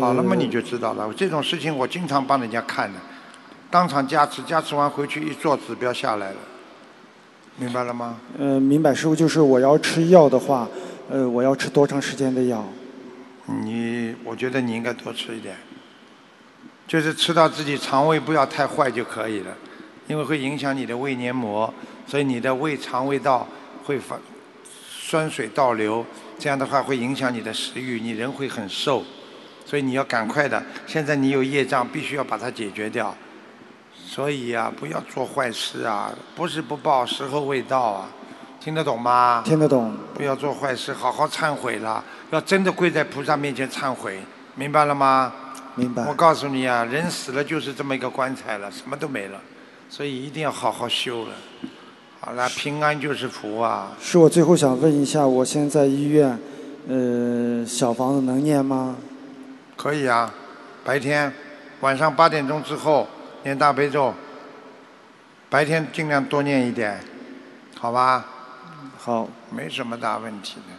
[0.01, 1.13] 好了嘛，呃你就知道了。
[1.15, 2.99] 这种事情我经常帮人家看的，
[3.71, 6.37] 当场加持，加持完回去一做指标下来了，
[7.57, 8.19] 明白了吗？
[8.39, 10.69] 呃，明白师傅，就是我要吃药的话，
[11.11, 12.67] 呃，我要吃多长时间的药？
[13.47, 15.57] 你，我觉得你应该多吃一点，
[16.87, 19.57] 就是吃到自己肠胃不要太坏就可以了，
[20.09, 21.73] 因为会影响你的胃黏膜，
[22.07, 23.47] 所以你的胃肠胃道
[23.85, 24.17] 会发
[24.89, 26.05] 酸水倒流，
[26.39, 29.05] 这样的话会影响你的食欲，你人会很瘦，
[29.65, 30.63] 所以你要赶快的。
[30.87, 33.15] 现在你有业障，必须要把它解决掉。
[34.05, 38.09] 所以呀、不要做坏事啊，不是不报，时候未到啊，
[38.61, 39.43] 听得懂吗？
[39.45, 39.97] 听得懂。
[40.15, 44.21] 不要做坏事，好好忏悔了，要真的跪在菩萨面前忏悔，
[44.55, 45.33] 明白了吗？
[45.75, 46.05] 明白。
[46.07, 49.41] 我告诉你啊，人死了就是这么一个棺材了，什么都没了，
[49.95, 51.35] 所以一定要好好修了。
[52.19, 53.93] 好了，平安就是福啊。
[54.01, 56.39] 是我最后想问一下，我现在医院，
[56.89, 58.97] 呃，小房子能念吗？
[59.77, 60.33] 可以啊，
[60.83, 61.31] 白天
[61.81, 63.07] 晚上八点钟之后
[63.43, 64.15] 念大悲咒，
[65.51, 66.99] 白天尽量多念一点，
[67.79, 68.25] 好吧？
[68.97, 69.29] 好。
[69.51, 70.73] 没什么大问题的，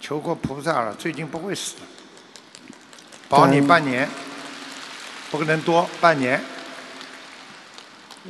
[0.00, 1.82] 求过菩萨了，最近不会死的，
[3.28, 4.08] 保你半年，
[5.30, 6.40] 不可能多，半年，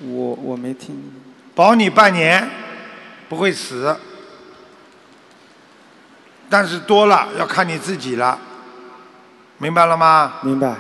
[0.03, 1.13] 我我没听。
[1.55, 2.49] 保你半年，
[3.29, 3.99] 不会死，
[6.49, 8.39] 但是多了要看你自己了，
[9.59, 10.35] 明白了吗？
[10.43, 10.75] 明白。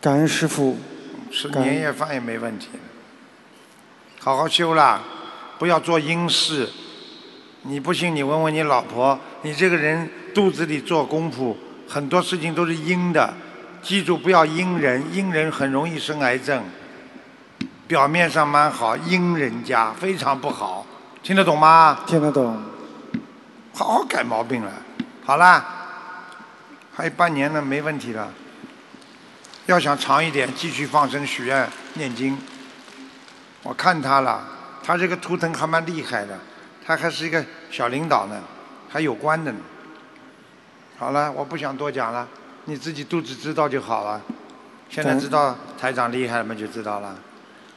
[0.00, 0.78] 感恩师傅。
[1.32, 2.70] 吃年夜饭也没问题，
[4.18, 5.00] 好好修啦，
[5.60, 6.68] 不要做阴事。
[7.62, 13.32] 你不信，你问问你老婆，你这个人肚子里做功夫，很多事情都是阴的。
[13.82, 16.62] 记住，不要阴人，阴人很容易生癌症。
[17.86, 20.86] 表面上蛮好，阴人家非常不好，
[21.22, 22.00] 听得懂吗？
[22.06, 22.62] 听得懂。
[23.74, 24.70] 好好改毛病了。
[25.24, 25.64] 好啦，
[26.94, 28.30] 还有半年呢，没问题了。
[29.66, 32.38] 要想长一点，继续放生、许愿、念经。
[33.62, 34.42] 我看他了，
[34.82, 36.38] 他这个图腾还蛮厉害的，
[36.86, 38.40] 他还是一个小领导呢，
[38.88, 39.58] 还有官的呢。
[40.98, 42.28] 好了，我不想多讲了，
[42.70, 44.22] 你自己肚子知道就好了。
[44.88, 47.16] 现在知道台长厉害了嘛，就知道了，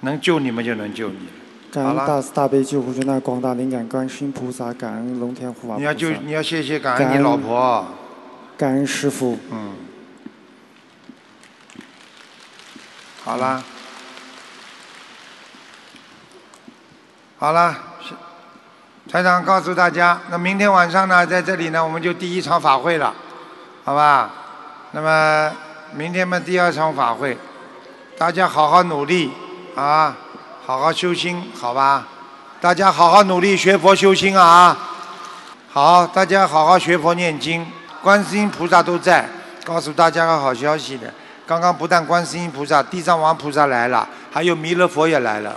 [0.02, 1.30] 能救你们就能救你。
[1.72, 5.78] 感恩大慈大悲救苦救难广大灵感观世音菩萨，感恩龙天护法。
[5.78, 7.88] 你要救你要谢谢感恩你老婆。
[8.56, 9.40] 感恩师傅。
[9.50, 9.74] 嗯。
[13.24, 13.64] 好啦，
[17.40, 18.14] 好了，是
[19.12, 23.12] 台长告诉大家，那明天晚上呢，在这里呢，我们就第一场法会了，
[23.84, 24.32] 好吧？
[24.96, 25.52] 那么
[25.96, 27.36] 明天嘛，第二场法会，
[28.16, 29.32] 大家好好努力
[29.76, 30.16] 啊，
[30.64, 32.08] 好好修心，好吧？
[32.62, 34.78] 大家好好努力学佛修心啊！
[35.68, 37.66] 好，大家好好学佛念经，
[38.04, 39.28] 观世音菩萨都在，
[39.66, 41.12] 告诉大家个好消息的。
[41.48, 45.56] 刚刚不但观世音菩萨、地藏王菩萨来了，还有弥勒佛也来了。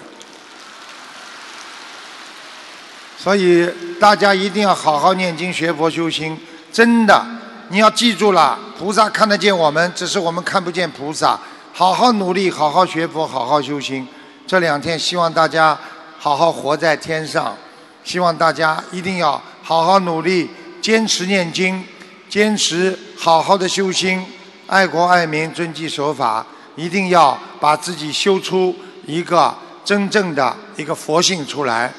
[3.19, 6.41] 所以大家一定要好好念经、学佛修心，
[6.73, 7.23] 真的，
[7.69, 11.39] 你要记住了，菩萨看得见我们，只是我们看不见菩萨。
[11.73, 14.07] 好好努力，好好学佛，好好修心。
[14.47, 15.77] 这两天希望大家
[16.19, 17.57] 好好活在天上，
[18.05, 20.49] 希望大家一定要好好努力，
[20.81, 21.85] 坚持念经，
[22.29, 24.25] 坚持好好的修心，
[24.69, 28.75] 爱国爱民，遵纪守法，一定要把自己修出
[29.05, 31.93] 一个真正的一个佛性出来。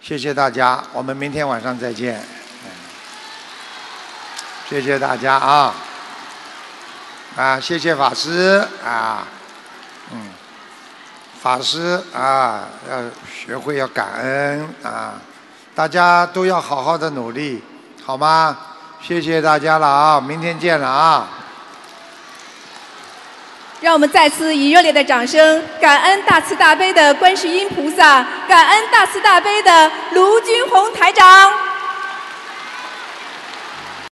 [0.00, 2.41] 谢谢大家，我们明天晚上再见。
[4.72, 5.74] 谢谢大家啊！
[7.36, 9.22] 啊，谢谢法师啊，
[10.10, 10.30] 嗯，
[11.42, 15.12] 法师啊，要学会要感恩啊，
[15.74, 17.62] 大家都要好好的努力，
[18.02, 18.56] 好吗？
[19.02, 21.28] 谢谢大家了啊，明天见了啊！
[23.82, 31.52] 让我们再次以热烈的掌声，感恩大慈大悲的观世音菩萨，感恩大慈大悲的卢军宏台长。